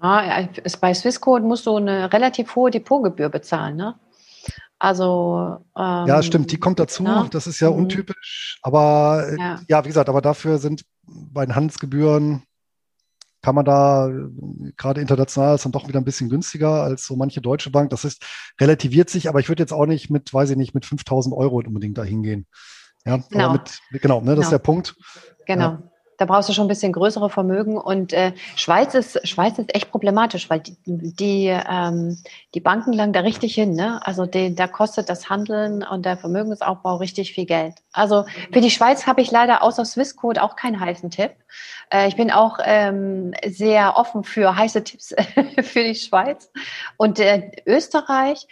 [0.00, 0.48] Ah,
[0.80, 3.94] bei Swissquote musst du eine relativ hohe Depotgebühr bezahlen, ne?
[4.80, 7.04] Also ähm, ja, stimmt, die kommt dazu.
[7.04, 7.28] Na?
[7.30, 7.76] Das ist ja mhm.
[7.76, 8.58] untypisch.
[8.62, 9.60] Aber äh, ja.
[9.68, 9.84] ja.
[9.84, 12.42] wie gesagt, aber dafür sind bei den Handelsgebühren
[13.42, 14.10] kann man da
[14.76, 17.90] gerade international ist dann doch wieder ein bisschen günstiger als so manche deutsche Bank.
[17.90, 18.24] Das ist
[18.60, 21.56] relativiert sich, aber ich würde jetzt auch nicht mit, weiß ich nicht, mit 5000 Euro
[21.56, 22.46] unbedingt dahin gehen.
[23.04, 23.52] Ja, genau.
[23.52, 24.42] Mit, genau, ne, das genau.
[24.42, 24.94] ist der Punkt.
[25.46, 25.64] Genau.
[25.64, 25.91] Ja.
[26.18, 27.78] Da brauchst du schon ein bisschen größere Vermögen.
[27.78, 32.18] Und äh, Schweiz, ist, Schweiz ist echt problematisch, weil die, die, ähm,
[32.54, 33.74] die Banken langen da richtig hin.
[33.74, 34.04] Ne?
[34.06, 37.74] Also die, da kostet das Handeln und der Vermögensaufbau richtig viel Geld.
[37.92, 41.32] Also für die Schweiz habe ich leider außer Swissquote auch keinen heißen Tipp.
[41.90, 45.14] Äh, ich bin auch ähm, sehr offen für heiße Tipps
[45.62, 46.50] für die Schweiz.
[46.96, 48.46] Und äh, Österreich,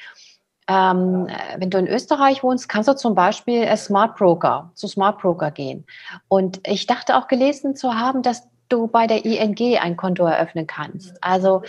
[0.68, 5.20] ähm, wenn du in Österreich wohnst, kannst du zum Beispiel als Smart Broker, zu Smart
[5.20, 5.84] Broker gehen.
[6.28, 10.66] Und ich dachte auch gelesen zu haben, dass du bei der ING ein Konto eröffnen
[10.66, 11.14] kannst.
[11.22, 11.62] Also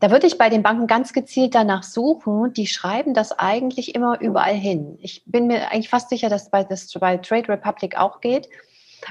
[0.00, 2.52] da würde ich bei den Banken ganz gezielt danach suchen.
[2.52, 4.98] Die schreiben das eigentlich immer überall hin.
[5.00, 8.48] Ich bin mir eigentlich fast sicher, dass bei, das bei Trade Republic auch geht.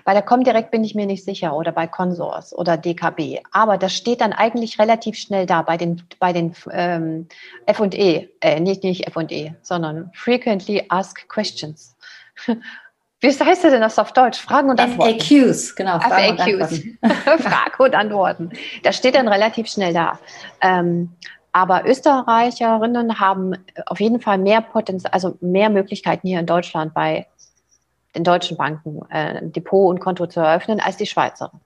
[0.06, 3.40] Bei der Comdirect bin ich mir nicht sicher oder bei Consors oder DKB.
[3.52, 7.28] Aber das steht dann eigentlich relativ schnell da bei den, bei den ähm,
[7.66, 11.96] F&E, äh, nicht, nicht F&E, sondern Frequently Asked Questions.
[13.24, 14.40] Wie heißt denn das auf Deutsch?
[14.40, 15.20] Fragen und Antworten.
[15.20, 16.00] FAQs, genau.
[16.00, 16.84] Fragen FAQs.
[17.44, 18.50] Fragen und Antworten.
[18.82, 20.18] Das steht dann relativ schnell da.
[20.60, 21.12] Ähm,
[21.52, 23.54] aber Österreicherinnen haben
[23.86, 27.28] auf jeden Fall mehr Potenzial, also mehr Möglichkeiten hier in Deutschland bei
[28.16, 31.62] den deutschen Banken äh, ein Depot und Konto zu eröffnen als die Schweizerinnen.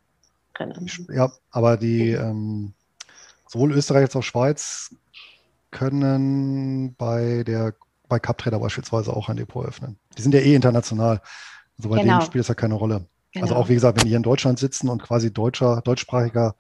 [1.10, 2.74] Ja, aber die ähm,
[3.48, 4.96] sowohl Österreich als auch Schweiz
[5.72, 7.74] können bei der
[8.08, 9.98] bei CapTrader beispielsweise auch ein Depot öffnen.
[10.18, 11.22] Die sind ja eh international.
[11.78, 12.14] Also bei genau.
[12.14, 12.96] denen spielt es ja keine Rolle.
[12.96, 13.46] Also genau.
[13.46, 16.56] Also auch wie gesagt, wenn die hier in Deutschland sitzen und quasi deutscher, deutschsprachiger,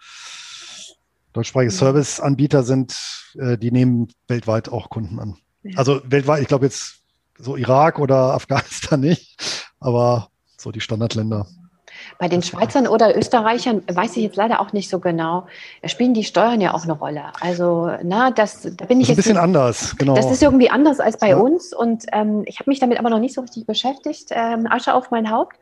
[1.34, 1.78] deutschsprachige ja.
[1.78, 2.98] Serviceanbieter sind,
[3.40, 5.38] äh, die nehmen weltweit auch Kunden an.
[5.64, 5.78] Ja.
[5.78, 7.02] Also weltweit, ich glaube jetzt
[7.38, 11.48] so Irak oder Afghanistan nicht, aber so die Standardländer.
[12.20, 15.48] Bei den Schweizern oder Österreichern weiß ich jetzt leider auch nicht so genau.
[15.86, 17.24] Spielen die Steuern ja auch eine Rolle.
[17.40, 19.28] Also, na, das, da bin ich das ist jetzt.
[19.28, 20.16] Ein bisschen nicht, anders, genau.
[20.16, 21.38] Das ist irgendwie anders als bei ja.
[21.38, 21.74] uns.
[21.74, 24.28] Und ähm, ich habe mich damit aber noch nicht so richtig beschäftigt.
[24.32, 25.58] Ähm, Asche auf mein Haupt.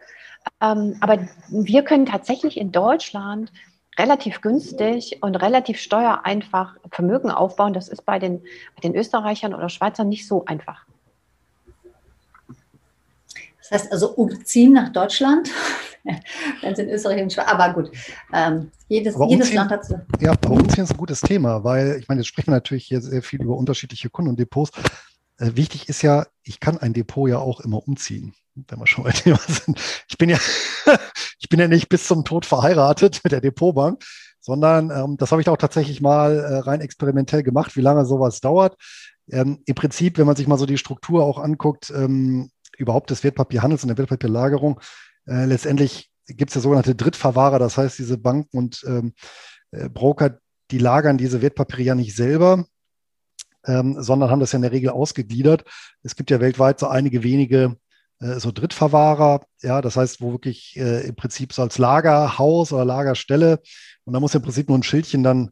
[0.61, 1.19] Ähm, aber
[1.49, 3.51] wir können tatsächlich in Deutschland
[3.97, 7.73] relativ günstig und relativ steuereinfach Vermögen aufbauen.
[7.73, 10.85] Das ist bei den, bei den Österreichern oder Schweizern nicht so einfach.
[13.63, 15.49] Das heißt also umziehen nach Deutschland,
[16.03, 17.91] wenn es in Österreich und Schweiz, aber gut,
[18.33, 19.99] ähm, jedes, aber jedes Land hat so.
[20.19, 23.01] Ja, aber umziehen ist ein gutes Thema, weil ich meine, jetzt sprechen wir natürlich hier
[23.01, 24.71] sehr viel über unterschiedliche Kunden und Depots.
[25.37, 29.05] Äh, wichtig ist ja, ich kann ein Depot ja auch immer umziehen, wenn wir schon
[29.05, 29.79] bei Thema sind.
[30.09, 30.39] Ich bin ja,
[31.39, 34.03] ich bin ja nicht bis zum Tod verheiratet mit der Depotbank,
[34.41, 38.41] sondern ähm, das habe ich auch tatsächlich mal äh, rein experimentell gemacht, wie lange sowas
[38.41, 38.75] dauert.
[39.31, 43.23] Ähm, Im Prinzip, wenn man sich mal so die Struktur auch anguckt, ähm, überhaupt des
[43.23, 44.79] Wertpapierhandels und der Wertpapierlagerung.
[45.25, 49.13] Äh, letztendlich gibt es ja sogenannte Drittverwahrer, das heißt, diese Banken und ähm,
[49.71, 50.39] äh, Broker,
[50.71, 52.65] die lagern diese Wertpapiere ja nicht selber,
[53.65, 55.65] ähm, sondern haben das ja in der Regel ausgegliedert.
[56.01, 57.77] Es gibt ja weltweit so einige wenige
[58.19, 62.85] äh, so Drittverwahrer, ja, das heißt, wo wirklich äh, im Prinzip so als Lagerhaus oder
[62.85, 63.59] Lagerstelle
[64.05, 65.51] und da muss im Prinzip nur ein Schildchen dann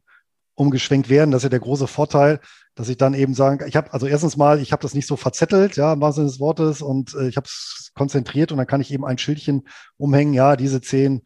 [0.54, 1.30] umgeschwenkt werden.
[1.30, 2.40] Das ist ja der große Vorteil,
[2.74, 5.16] dass ich dann eben sagen, ich habe, also erstens mal, ich habe das nicht so
[5.16, 8.66] verzettelt, ja, im wahrsten Sinne des Wortes, und äh, ich habe es konzentriert und dann
[8.66, 11.22] kann ich eben ein Schildchen umhängen, ja, diese zehn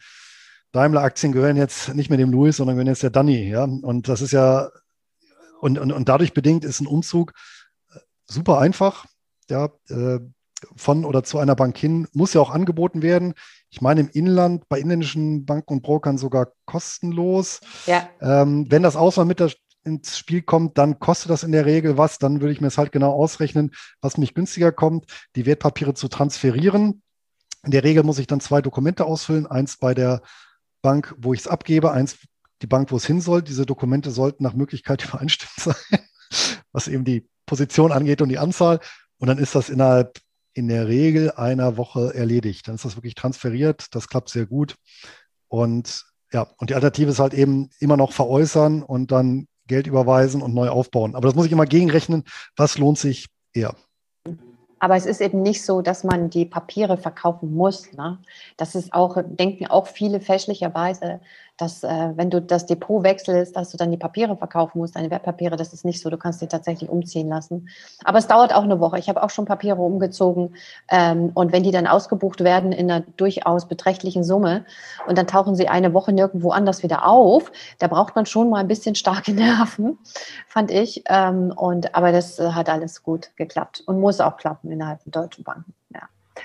[0.72, 3.64] Daimler-Aktien gehören jetzt nicht mehr dem Louis, sondern gehören jetzt der Danny, ja.
[3.64, 4.70] Und das ist ja,
[5.60, 7.32] und, und, und dadurch bedingt ist ein Umzug
[7.94, 9.06] äh, super einfach,
[9.48, 10.18] ja, äh,
[10.74, 13.34] von oder zu einer Bank hin, muss ja auch angeboten werden.
[13.70, 17.60] Ich meine, im Inland, bei inländischen Banken und Brokern sogar kostenlos.
[17.86, 18.08] Ja.
[18.20, 19.52] Ähm, wenn das Ausland mit der
[19.86, 22.18] ins Spiel kommt, dann kostet das in der Regel was.
[22.18, 25.06] Dann würde ich mir es halt genau ausrechnen, was mich günstiger kommt,
[25.36, 27.02] die Wertpapiere zu transferieren.
[27.64, 29.46] In der Regel muss ich dann zwei Dokumente ausfüllen.
[29.46, 30.22] Eins bei der
[30.82, 32.18] Bank, wo ich es abgebe, eins
[32.62, 33.42] die Bank, wo es hin soll.
[33.42, 36.00] Diese Dokumente sollten nach Möglichkeit übereinstimmt sein,
[36.72, 38.80] was eben die Position angeht und die Anzahl.
[39.18, 40.18] Und dann ist das innerhalb
[40.52, 42.66] in der Regel einer Woche erledigt.
[42.66, 43.94] Dann ist das wirklich transferiert.
[43.94, 44.76] Das klappt sehr gut.
[45.48, 50.42] Und ja, und die Alternative ist halt eben immer noch veräußern und dann Geld überweisen
[50.42, 51.14] und neu aufbauen.
[51.14, 52.24] Aber das muss ich immer gegenrechnen.
[52.56, 53.74] Was lohnt sich eher?
[54.78, 57.92] Aber es ist eben nicht so, dass man die Papiere verkaufen muss.
[57.92, 58.18] Ne?
[58.56, 61.20] Das ist auch, denken auch viele fälschlicherweise,
[61.56, 65.10] dass äh, wenn du das Depot wechselst, dass du dann die Papiere verkaufen musst, deine
[65.10, 67.68] Wertpapiere, das ist nicht so, du kannst die tatsächlich umziehen lassen.
[68.04, 68.98] Aber es dauert auch eine Woche.
[68.98, 70.54] Ich habe auch schon Papiere umgezogen
[70.90, 74.64] ähm, und wenn die dann ausgebucht werden in einer durchaus beträchtlichen Summe
[75.06, 78.60] und dann tauchen sie eine Woche nirgendwo anders wieder auf, da braucht man schon mal
[78.60, 79.98] ein bisschen starke Nerven,
[80.46, 81.04] fand ich.
[81.08, 85.22] Ähm, und, aber das äh, hat alles gut geklappt und muss auch klappen innerhalb der
[85.22, 85.74] Deutschen Banken.
[85.92, 86.02] Ja.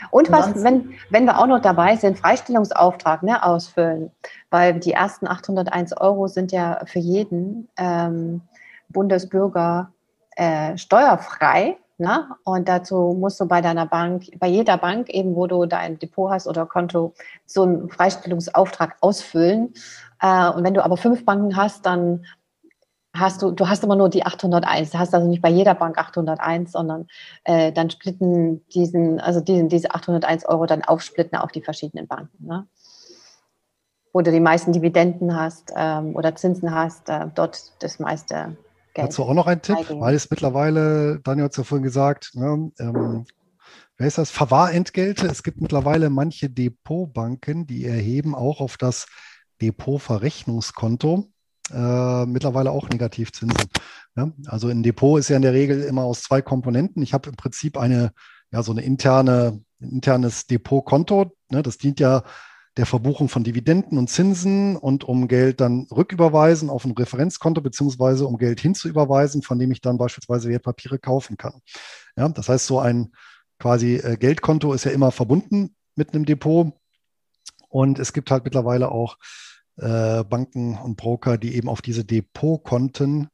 [0.10, 4.12] Und was, wenn, wenn wir auch noch dabei sind, Freistellungsauftrag ne, ausfüllen,
[4.50, 8.42] weil die ersten 801 Euro sind ja für jeden ähm,
[8.90, 9.92] Bundesbürger
[10.36, 11.78] äh, steuerfrei.
[11.98, 12.28] Ne?
[12.44, 16.32] Und dazu musst du bei deiner Bank, bei jeder Bank, eben wo du dein Depot
[16.32, 17.14] hast oder Konto,
[17.46, 19.74] so einen Freistellungsauftrag ausfüllen.
[20.20, 22.26] Äh, und wenn du aber fünf Banken hast, dann
[23.14, 25.98] hast du, du hast immer nur die 801, du hast also nicht bei jeder Bank
[25.98, 27.08] 801, sondern
[27.44, 32.46] äh, dann splitten diesen, also diesen, diese 801 Euro dann aufsplitten auf die verschiedenen Banken.
[32.46, 32.68] Ne?
[34.14, 38.56] Wo du die meisten Dividenden hast ähm, oder Zinsen hast, äh, dort das meiste
[38.94, 39.08] Geld.
[39.08, 42.72] Dazu auch noch ein Tipp, weil es mittlerweile, Daniel hat es ja vorhin gesagt, ne,
[42.80, 43.26] ähm,
[43.98, 44.32] wer ist das?
[44.32, 45.28] Verwahrentgelte.
[45.28, 49.08] Es gibt mittlerweile manche Depotbanken, die erheben auch auf das
[49.62, 51.32] Depotverrechnungskonto
[51.74, 53.70] äh, mittlerweile auch Negativzinsen.
[54.16, 54.32] Ja?
[54.48, 57.02] Also ein Depot ist ja in der Regel immer aus zwei Komponenten.
[57.04, 58.12] Ich habe im Prinzip eine,
[58.52, 61.34] ja, so eine interne, ein internes Depotkonto.
[61.50, 61.64] Ne?
[61.64, 62.24] Das dient ja
[62.78, 68.26] der Verbuchung von Dividenden und Zinsen und um Geld dann rücküberweisen auf ein Referenzkonto beziehungsweise
[68.26, 71.62] um Geld hinzuüberweisen, von dem ich dann beispielsweise Wertpapiere kaufen kann.
[72.16, 73.12] Ja, das heißt, so ein
[73.60, 76.72] quasi äh, Geldkonto ist ja immer verbunden mit einem Depot
[77.68, 79.18] und es gibt halt mittlerweile auch
[79.82, 83.28] äh, Banken und Broker, die eben auf diese Depotkonten,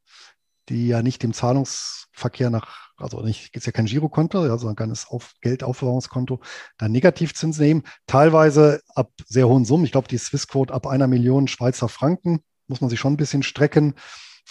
[0.70, 4.92] die ja nicht dem Zahlungsverkehr nach, also nicht, ist ja kein Girokonto, ja, sondern kann
[4.92, 6.40] es auf Geldaufbewahrungskonto,
[6.78, 9.86] dann Negativzinsen nehmen, teilweise ab sehr hohen Summen.
[9.86, 13.44] Ich glaube, die Swissquote ab einer Million Schweizer Franken muss man sich schon ein bisschen
[13.44, 13.94] strecken.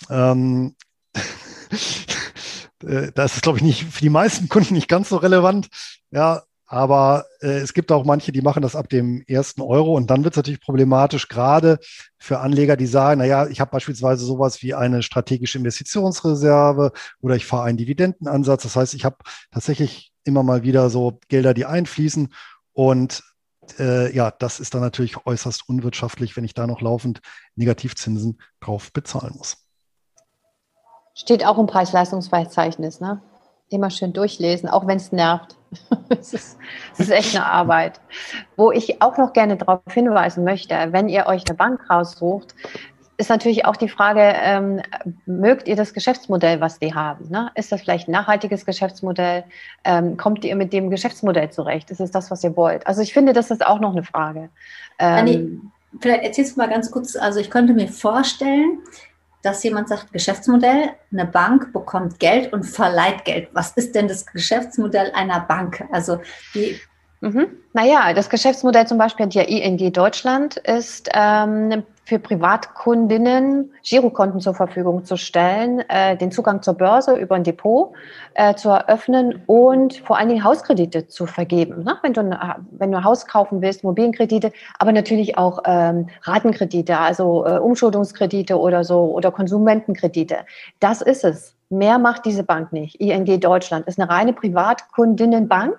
[0.08, 0.74] Ähm,
[2.84, 5.68] äh, das ist, glaube ich, nicht für die meisten Kunden nicht ganz so relevant.
[6.10, 10.10] Ja, aber äh, es gibt auch manche, die machen das ab dem ersten Euro und
[10.10, 11.78] dann wird es natürlich problematisch, gerade
[12.18, 17.46] für Anleger, die sagen, naja, ich habe beispielsweise sowas wie eine strategische Investitionsreserve oder ich
[17.46, 18.64] fahre einen Dividendenansatz.
[18.64, 19.16] Das heißt, ich habe
[19.52, 22.32] tatsächlich immer mal wieder so Gelder, die einfließen
[22.72, 23.22] und
[23.78, 27.20] äh, ja, das ist dann natürlich äußerst unwirtschaftlich, wenn ich da noch laufend
[27.54, 29.58] Negativzinsen drauf bezahlen muss.
[31.14, 33.22] Steht auch im Preis-Leistungsverzeichnis, ne?
[33.68, 35.55] Immer schön durchlesen, auch wenn es nervt.
[36.08, 36.58] es, ist,
[36.92, 38.00] es ist echt eine Arbeit.
[38.56, 42.54] Wo ich auch noch gerne darauf hinweisen möchte, wenn ihr euch eine Bank raussucht,
[43.18, 44.82] ist natürlich auch die Frage, ähm,
[45.24, 47.28] mögt ihr das Geschäftsmodell, was die haben?
[47.30, 47.50] Ne?
[47.54, 49.44] Ist das vielleicht ein nachhaltiges Geschäftsmodell?
[49.84, 51.90] Ähm, kommt ihr mit dem Geschäftsmodell zurecht?
[51.90, 52.86] Ist es das, was ihr wollt?
[52.86, 54.50] Also ich finde, das ist auch noch eine Frage.
[54.98, 55.60] Ähm, Anni,
[56.00, 58.80] vielleicht erzählst du mal ganz kurz, also ich könnte mir vorstellen,
[59.46, 63.48] dass jemand sagt, Geschäftsmodell, eine Bank bekommt Geld und verleiht Geld.
[63.52, 65.84] Was ist denn das Geschäftsmodell einer Bank?
[65.92, 66.20] Also
[66.54, 66.78] die
[67.20, 67.48] Mhm.
[67.72, 75.04] Naja, das Geschäftsmodell zum Beispiel der ING Deutschland ist ähm, für Privatkundinnen Girokonten zur Verfügung
[75.04, 77.92] zu stellen, äh, den Zugang zur Börse über ein Depot
[78.34, 81.82] äh, zu eröffnen und vor allen Dingen Hauskredite zu vergeben.
[81.82, 81.96] Ne?
[82.02, 82.22] Wenn, du,
[82.70, 88.56] wenn du ein Haus kaufen willst, Immobilienkredite, aber natürlich auch ähm, Ratenkredite, also äh, Umschuldungskredite
[88.58, 90.38] oder so oder Konsumentenkredite.
[90.78, 91.54] Das ist es.
[91.70, 93.00] Mehr macht diese Bank nicht.
[93.00, 95.76] ING Deutschland ist eine reine Privatkundinnenbank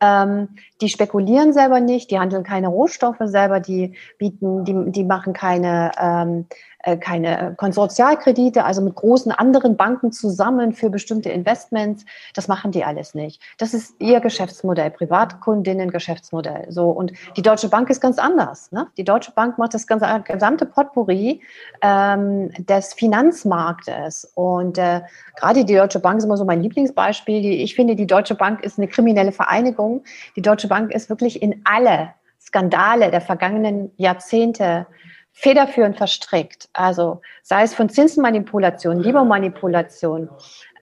[0.00, 0.48] ähm,
[0.80, 5.92] die spekulieren selber nicht, die handeln keine Rohstoffe selber, die bieten, die, die machen keine
[5.98, 12.04] ähm, äh, keine Konsortialkredite, also mit großen anderen Banken zusammen für bestimmte Investments.
[12.34, 13.40] Das machen die alles nicht.
[13.58, 16.66] Das ist ihr Geschäftsmodell, Privatkundinnen-Geschäftsmodell.
[16.70, 18.72] So und die Deutsche Bank ist ganz anders.
[18.72, 18.86] Ne?
[18.96, 21.42] Die Deutsche Bank macht das ganze, gesamte Potpourri
[21.82, 25.02] ähm, des Finanzmarktes und äh,
[25.36, 27.44] gerade die Deutsche Bank ist immer so mein Lieblingsbeispiel.
[27.44, 30.04] Ich finde, die Deutsche Bank ist eine kriminelle Vereinigung.
[30.36, 32.10] Die Deutsche Bank ist wirklich in alle
[32.40, 34.86] Skandale der vergangenen Jahrzehnte
[35.34, 36.68] federführend verstrickt.
[36.72, 40.30] Also sei es von Zinsmanipulation, Liebermanipulation,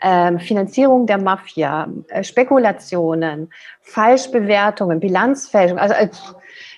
[0.03, 3.51] ähm, Finanzierung der Mafia, äh, Spekulationen,
[3.81, 6.11] Falschbewertungen, Bilanzfälschung, also äh,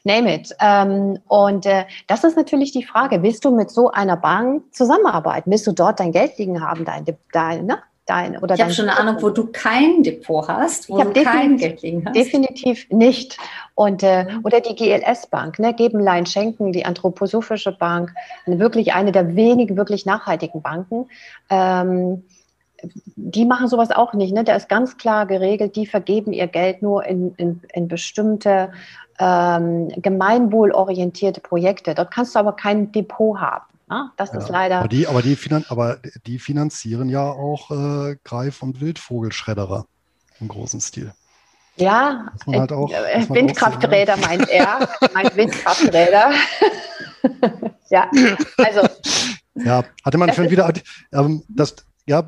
[0.05, 0.55] name it.
[0.61, 5.51] Ähm, und äh, das ist natürlich die Frage, willst du mit so einer Bank zusammenarbeiten?
[5.51, 7.79] Willst du dort dein Geld liegen haben, dein, dein, ne?
[8.07, 11.23] Dein oder Ich habe schon eine Ahnung, wo du kein Depot hast, wo ich du
[11.23, 12.15] kein Geld liegen hast.
[12.15, 13.39] Definitiv nicht.
[13.75, 14.45] Und, äh, mhm.
[14.45, 18.15] Oder die GLS-Bank, ne, Geben, Leihen, Schenken, die Anthroposophische Bank,
[18.47, 21.07] wirklich eine der wenigen wirklich nachhaltigen Banken.
[21.51, 22.25] Ähm,
[23.17, 24.35] die machen sowas auch nicht.
[24.35, 24.45] Ne?
[24.45, 28.73] Da ist ganz klar geregelt, die vergeben ihr Geld nur in, in, in bestimmte
[29.19, 31.95] ähm, gemeinwohlorientierte Projekte.
[31.95, 33.65] Dort kannst du aber kein Depot haben.
[33.95, 34.11] Ne?
[34.17, 34.79] Das ja, ist leider.
[34.79, 35.39] Aber die, aber, die
[35.69, 39.87] aber die finanzieren ja auch äh, Greif- und Wildvogelschredderer
[40.41, 41.13] im großen Stil.
[41.77, 44.89] Ja, halt auch, äh, Windkrafträder meint er.
[45.13, 46.33] meint Windkrafträder.
[47.91, 48.11] ja,
[48.57, 48.89] also.
[49.55, 50.73] Ja, hatte man schon wieder,
[51.13, 51.77] ähm, das,
[52.07, 52.27] ja,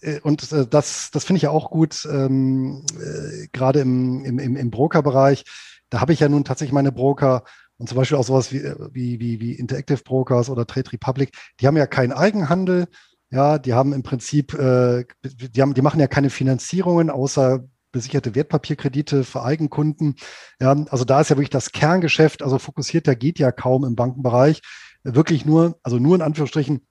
[0.00, 4.56] äh, und äh, das, das finde ich ja auch gut, ähm, äh, gerade im, im,
[4.56, 5.44] im Brokerbereich.
[5.90, 7.44] Da habe ich ja nun tatsächlich meine Broker
[7.82, 11.32] und zum Beispiel auch sowas wie, äh, wie, wie, wie Interactive Brokers oder Trade Republic,
[11.58, 12.86] die haben ja keinen Eigenhandel.
[13.32, 18.36] Ja, die haben im Prinzip, äh, die, haben, die machen ja keine Finanzierungen außer besicherte
[18.36, 20.14] Wertpapierkredite für Eigenkunden.
[20.60, 24.62] Ja, also da ist ja wirklich das Kerngeschäft, also fokussierter geht ja kaum im Bankenbereich.
[25.02, 26.86] Wirklich nur, also nur in Anführungsstrichen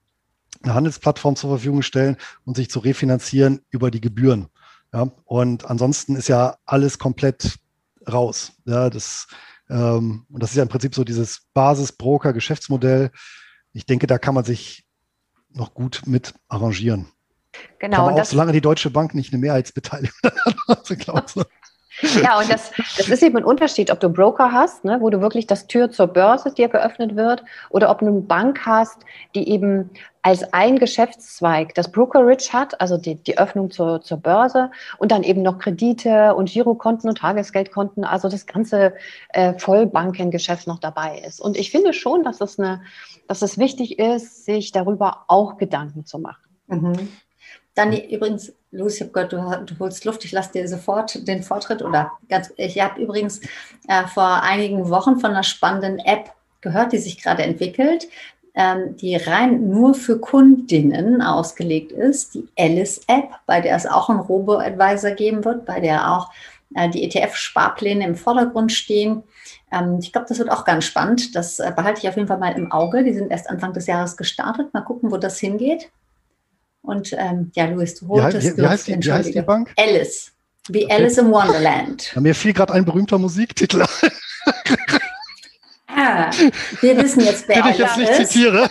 [0.61, 4.47] eine Handelsplattform zur Verfügung stellen und sich zu refinanzieren über die Gebühren.
[4.93, 7.59] Ja, und ansonsten ist ja alles komplett
[8.11, 8.51] raus.
[8.65, 9.27] Ja, das,
[9.71, 13.11] ähm, und das ist ja im Prinzip so dieses Basis-Broker-Geschäftsmodell.
[13.71, 14.85] Ich denke, da kann man sich
[15.49, 17.07] noch gut mit arrangieren.
[17.79, 18.05] Genau.
[18.05, 20.19] Man auch, solange die Deutsche Bank nicht eine Mehrheitsbeteiligung
[20.67, 21.35] hat.
[22.21, 25.09] Ja, und das, das ist eben ein Unterschied, ob du einen Broker hast, ne, wo
[25.09, 28.99] du wirklich das Tür zur Börse dir geöffnet wird, oder ob du eine Bank hast,
[29.35, 29.89] die eben
[30.23, 35.23] als ein Geschäftszweig das Brokerage hat, also die, die Öffnung zur, zur Börse und dann
[35.23, 38.93] eben noch Kredite und Girokonten und Tagesgeldkonten, also das ganze
[39.29, 41.39] äh, Vollbankengeschäft noch dabei ist.
[41.39, 42.81] Und ich finde schon, dass es, eine,
[43.27, 46.49] dass es wichtig ist, sich darüber auch Gedanken zu machen.
[46.67, 47.09] Mhm.
[47.81, 50.23] Dann übrigens, Lucy, ich habe gehört, du, du, holst Luft.
[50.23, 51.81] Ich lasse dir sofort den Vortritt.
[51.81, 53.41] Oder ganz, ich habe übrigens
[53.87, 58.07] äh, vor einigen Wochen von einer spannenden App gehört, die sich gerade entwickelt,
[58.53, 62.35] ähm, die rein nur für Kundinnen ausgelegt ist.
[62.35, 66.29] Die Alice-App, bei der es auch einen Robo-Advisor geben wird, bei der auch
[66.75, 69.23] äh, die ETF-Sparpläne im Vordergrund stehen.
[69.71, 71.35] Ähm, ich glaube, das wird auch ganz spannend.
[71.35, 73.03] Das äh, behalte ich auf jeden Fall mal im Auge.
[73.03, 74.71] Die sind erst Anfang des Jahres gestartet.
[74.71, 75.89] Mal gucken, wo das hingeht.
[76.81, 79.73] Und ähm, ja, Luis, du holtest wie, wie, wie, heißt die, wie heißt die Bank?
[79.77, 80.31] Alice.
[80.67, 80.93] Wie okay.
[80.93, 82.11] Alice in Wonderland.
[82.13, 83.83] Ja, mir fiel gerade ein berühmter Musiktitel
[85.93, 86.31] Ah,
[86.79, 88.31] wir wissen jetzt, wer Den ich jetzt nicht ist.
[88.31, 88.69] zitiere.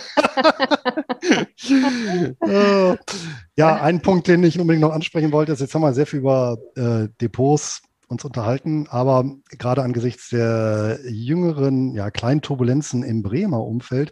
[2.41, 2.97] Äh,
[3.55, 6.19] ja, ein Punkt, den ich unbedingt noch ansprechen wollte, ist, jetzt haben wir sehr viel
[6.19, 9.23] über äh, Depots uns unterhalten, aber
[9.57, 14.11] gerade angesichts der jüngeren, ja, kleinen Turbulenzen im Bremer Umfeld,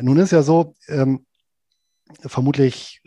[0.00, 1.26] nun ist ja so, ähm,
[2.20, 3.00] vermutlich,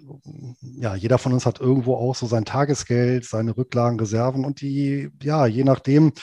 [0.61, 5.09] ja, jeder von uns hat irgendwo auch so sein Tagesgeld, seine Rücklagen, Reserven und die,
[5.21, 6.13] ja, je nachdem,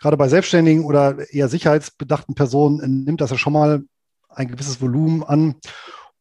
[0.00, 3.82] gerade bei Selbstständigen oder eher sicherheitsbedachten Personen nimmt das ja schon mal
[4.28, 5.56] ein gewisses Volumen an.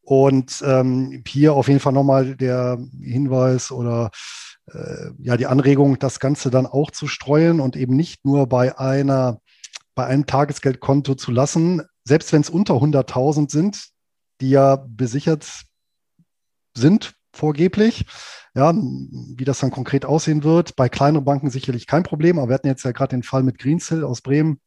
[0.01, 4.11] Und ähm, hier auf jeden Fall nochmal der Hinweis oder
[4.67, 8.77] äh, ja die Anregung, das Ganze dann auch zu streuen und eben nicht nur bei
[8.77, 9.39] einer
[9.95, 13.89] bei einem Tagesgeldkonto zu lassen, selbst wenn es unter 100.000 sind,
[14.41, 15.63] die ja besichert
[16.75, 18.05] sind, vorgeblich.
[18.55, 20.75] Ja, wie das dann konkret aussehen wird.
[20.75, 23.57] Bei kleineren Banken sicherlich kein Problem, aber wir hatten jetzt ja gerade den Fall mit
[23.57, 24.59] Greensill aus Bremen,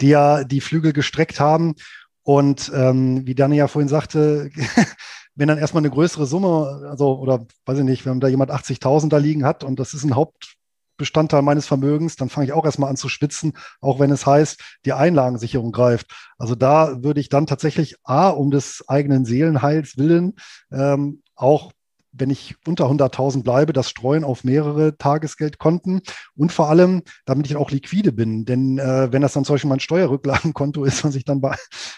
[0.00, 1.76] die ja die Flügel gestreckt haben.
[2.24, 4.50] Und ähm, wie Dani ja vorhin sagte,
[5.34, 9.08] wenn dann erstmal eine größere Summe, also oder weiß ich nicht, wenn da jemand 80.000
[9.08, 10.56] da liegen hat und das ist ein Haupt,
[10.96, 14.60] Bestandteil meines Vermögens, dann fange ich auch erstmal an zu schwitzen, auch wenn es heißt,
[14.84, 16.12] die Einlagensicherung greift.
[16.38, 20.34] Also da würde ich dann tatsächlich A, um des eigenen Seelenheils willen,
[20.70, 21.72] ähm, auch
[22.12, 26.02] wenn ich unter 100.000 bleibe, das streuen auf mehrere Tagesgeldkonten
[26.36, 28.44] und vor allem, damit ich auch liquide bin.
[28.44, 31.56] Denn äh, wenn das dann zum Beispiel mein Steuerrücklagenkonto ist, was ich dann bei,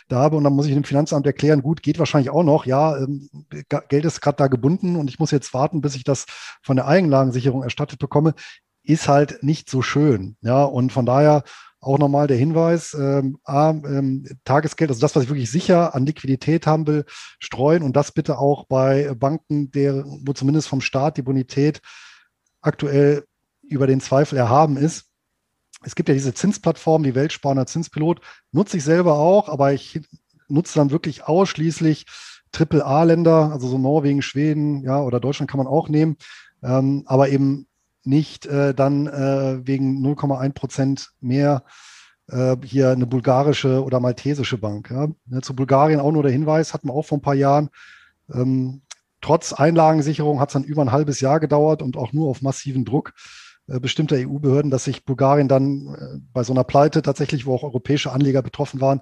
[0.09, 2.97] da habe und dann muss ich dem Finanzamt erklären, gut, geht wahrscheinlich auch noch, ja,
[2.97, 3.28] ähm,
[3.88, 6.26] Geld ist gerade da gebunden und ich muss jetzt warten, bis ich das
[6.62, 8.34] von der Einlagensicherung erstattet bekomme
[8.85, 10.37] ist halt nicht so schön.
[10.43, 11.43] Ja, und von daher
[11.80, 16.07] auch nochmal der Hinweis, ähm, A, ähm, Tagesgeld, also das, was ich wirklich sicher an
[16.07, 17.05] Liquidität haben will,
[17.39, 21.82] streuen und das bitte auch bei Banken, der, wo zumindest vom Staat die Bonität
[22.62, 23.24] aktuell
[23.62, 25.07] über den Zweifel erhaben ist.
[25.82, 28.20] Es gibt ja diese Zinsplattform, die Weltsparner Zinspilot,
[28.53, 30.01] nutze ich selber auch, aber ich
[30.49, 32.07] nutze dann wirklich ausschließlich
[32.53, 36.16] Triple-A-Länder, also so Norwegen, Schweden, ja, oder Deutschland kann man auch nehmen,
[36.62, 37.66] ähm, aber eben
[38.05, 41.64] nicht äh, dann äh, wegen 0,1 Prozent mehr
[42.28, 44.90] äh, hier eine bulgarische oder maltesische Bank.
[44.90, 45.09] Ja.
[45.26, 47.70] Ne, zu Bulgarien auch nur der Hinweis, hatten wir auch vor ein paar Jahren.
[48.32, 48.82] Ähm,
[49.20, 52.84] trotz Einlagensicherung hat es dann über ein halbes Jahr gedauert und auch nur auf massiven
[52.84, 53.12] Druck
[53.66, 57.62] äh, bestimmter EU-Behörden, dass sich Bulgarien dann äh, bei so einer Pleite tatsächlich, wo auch
[57.62, 59.00] europäische Anleger betroffen waren,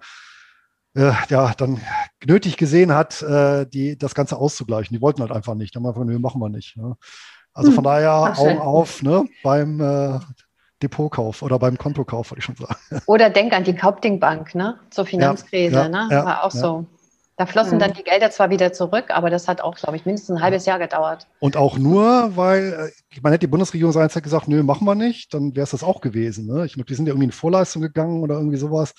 [0.94, 1.80] äh, ja, dann
[2.24, 4.94] nötig gesehen hat, äh, die, das Ganze auszugleichen.
[4.94, 5.74] Die wollten halt einfach nicht.
[5.74, 6.76] Dann haben wir einfach, nee, machen wir nicht.
[6.76, 6.96] Ne?
[7.54, 10.18] Also von hm, daher Augen auf ne, beim äh,
[10.82, 12.76] Depotkauf oder beim Kontokauf, wollte ich schon sagen.
[13.06, 14.78] Oder denk an die Hauptingbank, ne?
[14.90, 16.08] Zur Finanzkrise, ja, ja, ne?
[16.10, 16.86] Ja, War auch so.
[17.36, 17.78] Da flossen mhm.
[17.80, 20.66] dann die Gelder zwar wieder zurück, aber das hat auch, glaube ich, mindestens ein halbes
[20.66, 21.26] Jahr gedauert.
[21.40, 25.32] Und auch nur, weil, ich meine, hätte die Bundesregierung seinerzeit gesagt, nö, machen wir nicht,
[25.32, 26.46] dann wäre es das auch gewesen.
[26.46, 26.66] Ne?
[26.66, 28.92] Ich glaube, die sind ja irgendwie in Vorleistung gegangen oder irgendwie sowas.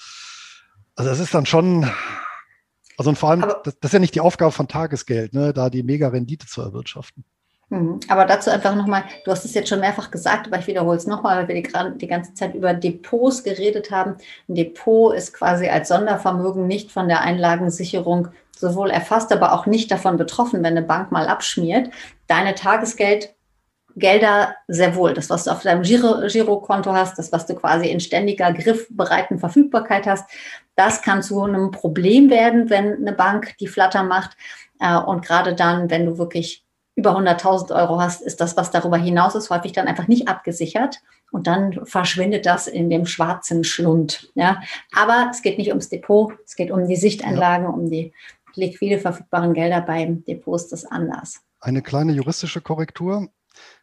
[0.95, 1.89] Also das ist dann schon,
[2.97, 5.53] also vor allem, das, das, ist ja nicht die Aufgabe von Tagesgeld, ne?
[5.53, 7.23] da die mega Rendite zu erwirtschaften.
[7.73, 8.01] Mhm.
[8.07, 11.07] Aber dazu einfach nochmal, du hast es jetzt schon mehrfach gesagt, aber ich wiederhole es
[11.07, 14.17] nochmal, weil wir die, die, ganze Zeit über Depots geredet haben.
[14.47, 19.89] Ein Depot ist quasi als Sondervermögen nicht von der Einlagensicherung sowohl erfasst, aber auch nicht
[19.91, 21.89] davon betroffen, wenn eine Bank mal abschmiert.
[22.27, 23.33] Deine Tagesgeld
[23.95, 25.13] Gelder sehr wohl.
[25.13, 29.37] Das, was du auf deinem Giro, Girokonto hast, das, was du quasi in ständiger griffbereiten
[29.37, 30.27] Verfügbarkeit hast,
[30.75, 34.35] das kann zu einem Problem werden, wenn eine Bank die Flatter macht.
[34.79, 36.62] Äh, und gerade dann, wenn du wirklich
[37.03, 41.01] über 100.000 Euro hast, ist das, was darüber hinaus ist, häufig dann einfach nicht abgesichert.
[41.31, 44.31] Und dann verschwindet das in dem schwarzen Schlund.
[44.35, 44.61] Ja.
[44.95, 47.71] Aber es geht nicht ums Depot, es geht um die Sichteinlagen, ja.
[47.71, 48.13] um die
[48.55, 51.41] liquide verfügbaren Gelder beim Depot ist das anders.
[51.59, 53.27] Eine kleine juristische Korrektur.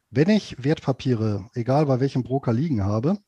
[0.08, 3.18] Wenn ich Wertpapiere, egal bei welchem Broker liegen habe,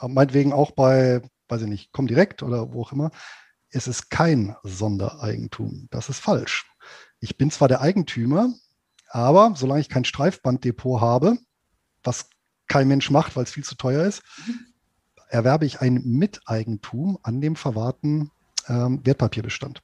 [0.00, 3.10] meinetwegen auch bei, weiß ich nicht, Comdirect oder wo auch immer,
[3.70, 5.88] es ist kein Sondereigentum.
[5.90, 6.70] Das ist falsch.
[7.20, 8.54] Ich bin zwar der Eigentümer,
[9.10, 11.38] aber solange ich kein Streifbanddepot habe,
[12.02, 12.28] was
[12.68, 14.22] kein Mensch macht, weil es viel zu teuer ist,
[15.28, 18.30] erwerbe ich ein Miteigentum an dem verwahrten
[18.68, 19.82] ähm, Wertpapierbestand.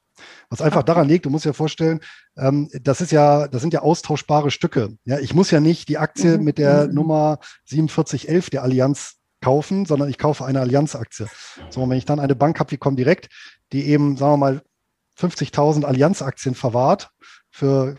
[0.49, 2.01] Was einfach daran liegt, du musst dir vorstellen,
[2.37, 4.97] ähm, das ist ja, das sind ja austauschbare Stücke.
[5.05, 6.45] Ja, ich muss ja nicht die Aktie mhm.
[6.45, 6.95] mit der mhm.
[6.95, 11.27] Nummer 4711 der Allianz kaufen, sondern ich kaufe eine Allianz-Aktie.
[11.69, 13.29] So, und wenn ich dann eine Bank habe wie Comdirect,
[13.73, 14.63] die eben, sagen wir mal,
[15.19, 17.11] 50.000 Allianz-Aktien verwahrt
[17.51, 17.97] für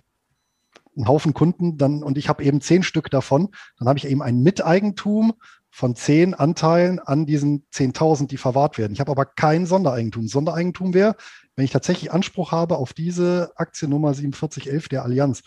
[0.95, 4.21] einen Haufen Kunden dann und ich habe eben zehn Stück davon, dann habe ich eben
[4.21, 5.33] ein Miteigentum
[5.75, 8.93] von zehn Anteilen an diesen 10.000, die verwahrt werden.
[8.93, 10.29] Ich habe aber kein Sondereigentum.
[10.29, 11.17] Sondereigentum wäre,
[11.57, 15.41] wenn ich tatsächlich Anspruch habe auf diese Aktiennummer 4711 der Allianz.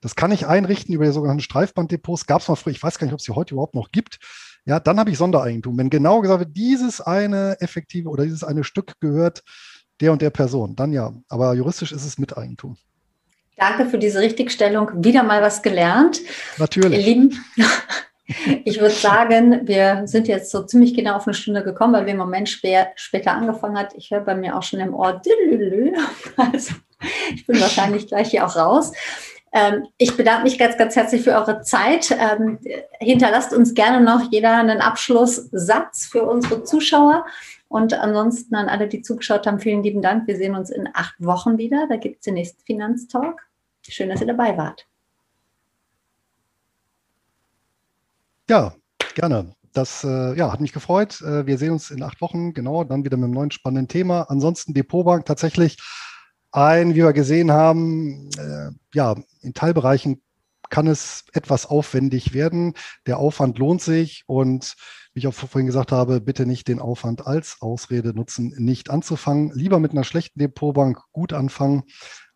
[0.00, 2.26] Das kann ich einrichten über die sogenannten Streifbanddepots.
[2.26, 4.20] Gab es mal früher, ich weiß gar nicht, ob es sie heute überhaupt noch gibt.
[4.64, 5.76] Ja, dann habe ich Sondereigentum.
[5.76, 9.42] Wenn genau gesagt wird, dieses eine effektive oder dieses eine Stück gehört
[10.00, 11.12] der und der Person, dann ja.
[11.28, 12.76] Aber juristisch ist es Miteigentum.
[13.56, 14.90] Danke für diese Richtigstellung.
[15.04, 16.20] Wieder mal was gelernt.
[16.58, 16.98] Natürlich.
[16.98, 17.44] Ihr Lieben,
[18.64, 22.12] ich würde sagen, wir sind jetzt so ziemlich genau auf eine Stunde gekommen, weil wir
[22.12, 23.94] im Moment spä später angefangen hat.
[23.94, 25.20] Ich höre bei mir auch schon im Ohr.
[26.36, 26.74] Also,
[27.34, 28.92] ich bin wahrscheinlich gleich hier auch raus.
[29.52, 32.10] Ähm, ich bedanke mich ganz, ganz herzlich für eure Zeit.
[32.10, 32.58] Ähm,
[33.00, 37.26] hinterlasst uns gerne noch jeder einen Abschlusssatz für unsere Zuschauer.
[37.72, 40.26] Und ansonsten an alle, die zugeschaut haben, vielen lieben Dank.
[40.26, 41.86] Wir sehen uns in acht Wochen wieder.
[41.88, 43.48] Da gibt es den nächsten Finanztalk.
[43.88, 44.86] Schön, dass ihr dabei wart.
[48.46, 48.74] Ja,
[49.14, 49.54] gerne.
[49.72, 51.22] Das äh, ja, hat mich gefreut.
[51.22, 54.24] Äh, wir sehen uns in acht Wochen, genau, dann wieder mit einem neuen spannenden Thema.
[54.28, 55.78] Ansonsten Depotbank tatsächlich
[56.50, 60.20] ein, wie wir gesehen haben, äh, ja, in Teilbereichen
[60.68, 62.74] kann es etwas aufwendig werden.
[63.06, 64.74] Der Aufwand lohnt sich und
[65.12, 69.52] wie ich auch vorhin gesagt habe, bitte nicht den Aufwand als Ausrede nutzen, nicht anzufangen.
[69.54, 71.82] Lieber mit einer schlechten Depotbank gut anfangen,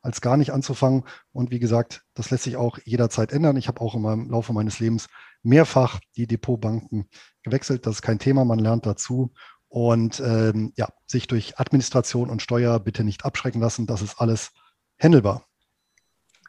[0.02, 1.04] als gar nicht anzufangen.
[1.32, 3.56] Und wie gesagt, das lässt sich auch jederzeit ändern.
[3.56, 5.08] Ich habe auch meinem Laufe meines Lebens
[5.42, 7.08] mehrfach die Depotbanken
[7.42, 7.86] gewechselt.
[7.86, 9.32] Das ist kein Thema, man lernt dazu.
[9.68, 13.86] Und ähm, ja, sich durch Administration und Steuer bitte nicht abschrecken lassen.
[13.86, 14.52] Das ist alles
[14.98, 15.46] handelbar.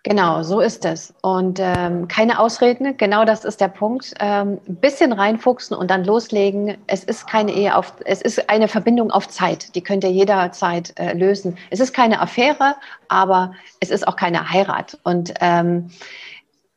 [0.09, 1.13] Genau, so ist es.
[1.21, 4.13] Und ähm, keine Ausreden, genau das ist der Punkt.
[4.21, 6.77] Ähm, ein bisschen reinfuchsen und dann loslegen.
[6.87, 9.75] Es ist keine Ehe auf, es ist eine Verbindung auf Zeit.
[9.75, 11.57] Die könnt ihr jederzeit äh, lösen.
[11.71, 12.75] Es ist keine Affäre,
[13.09, 13.51] aber
[13.81, 14.97] es ist auch keine Heirat.
[15.03, 15.89] Und ähm,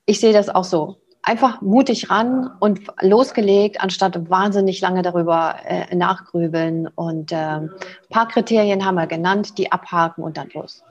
[0.07, 0.97] ich sehe das auch so.
[1.23, 6.89] Einfach mutig ran und losgelegt, anstatt wahnsinnig lange darüber äh, nachgrübeln.
[6.89, 10.83] Und ähm, ein paar Kriterien haben wir genannt, die abhaken und dann los.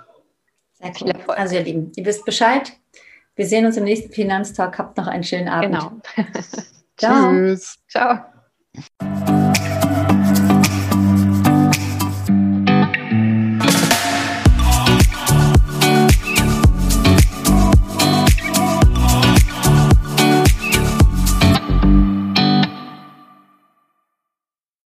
[0.82, 1.36] Sehr cool.
[1.36, 2.72] Also ihr Lieben, ihr wisst Bescheid.
[3.36, 4.78] Wir sehen uns im nächsten Finanztag.
[4.78, 5.74] Habt noch einen schönen Abend.
[5.74, 6.28] Genau.
[6.98, 7.32] Ciao.
[7.32, 7.78] Tschüss.
[7.88, 8.20] Ciao.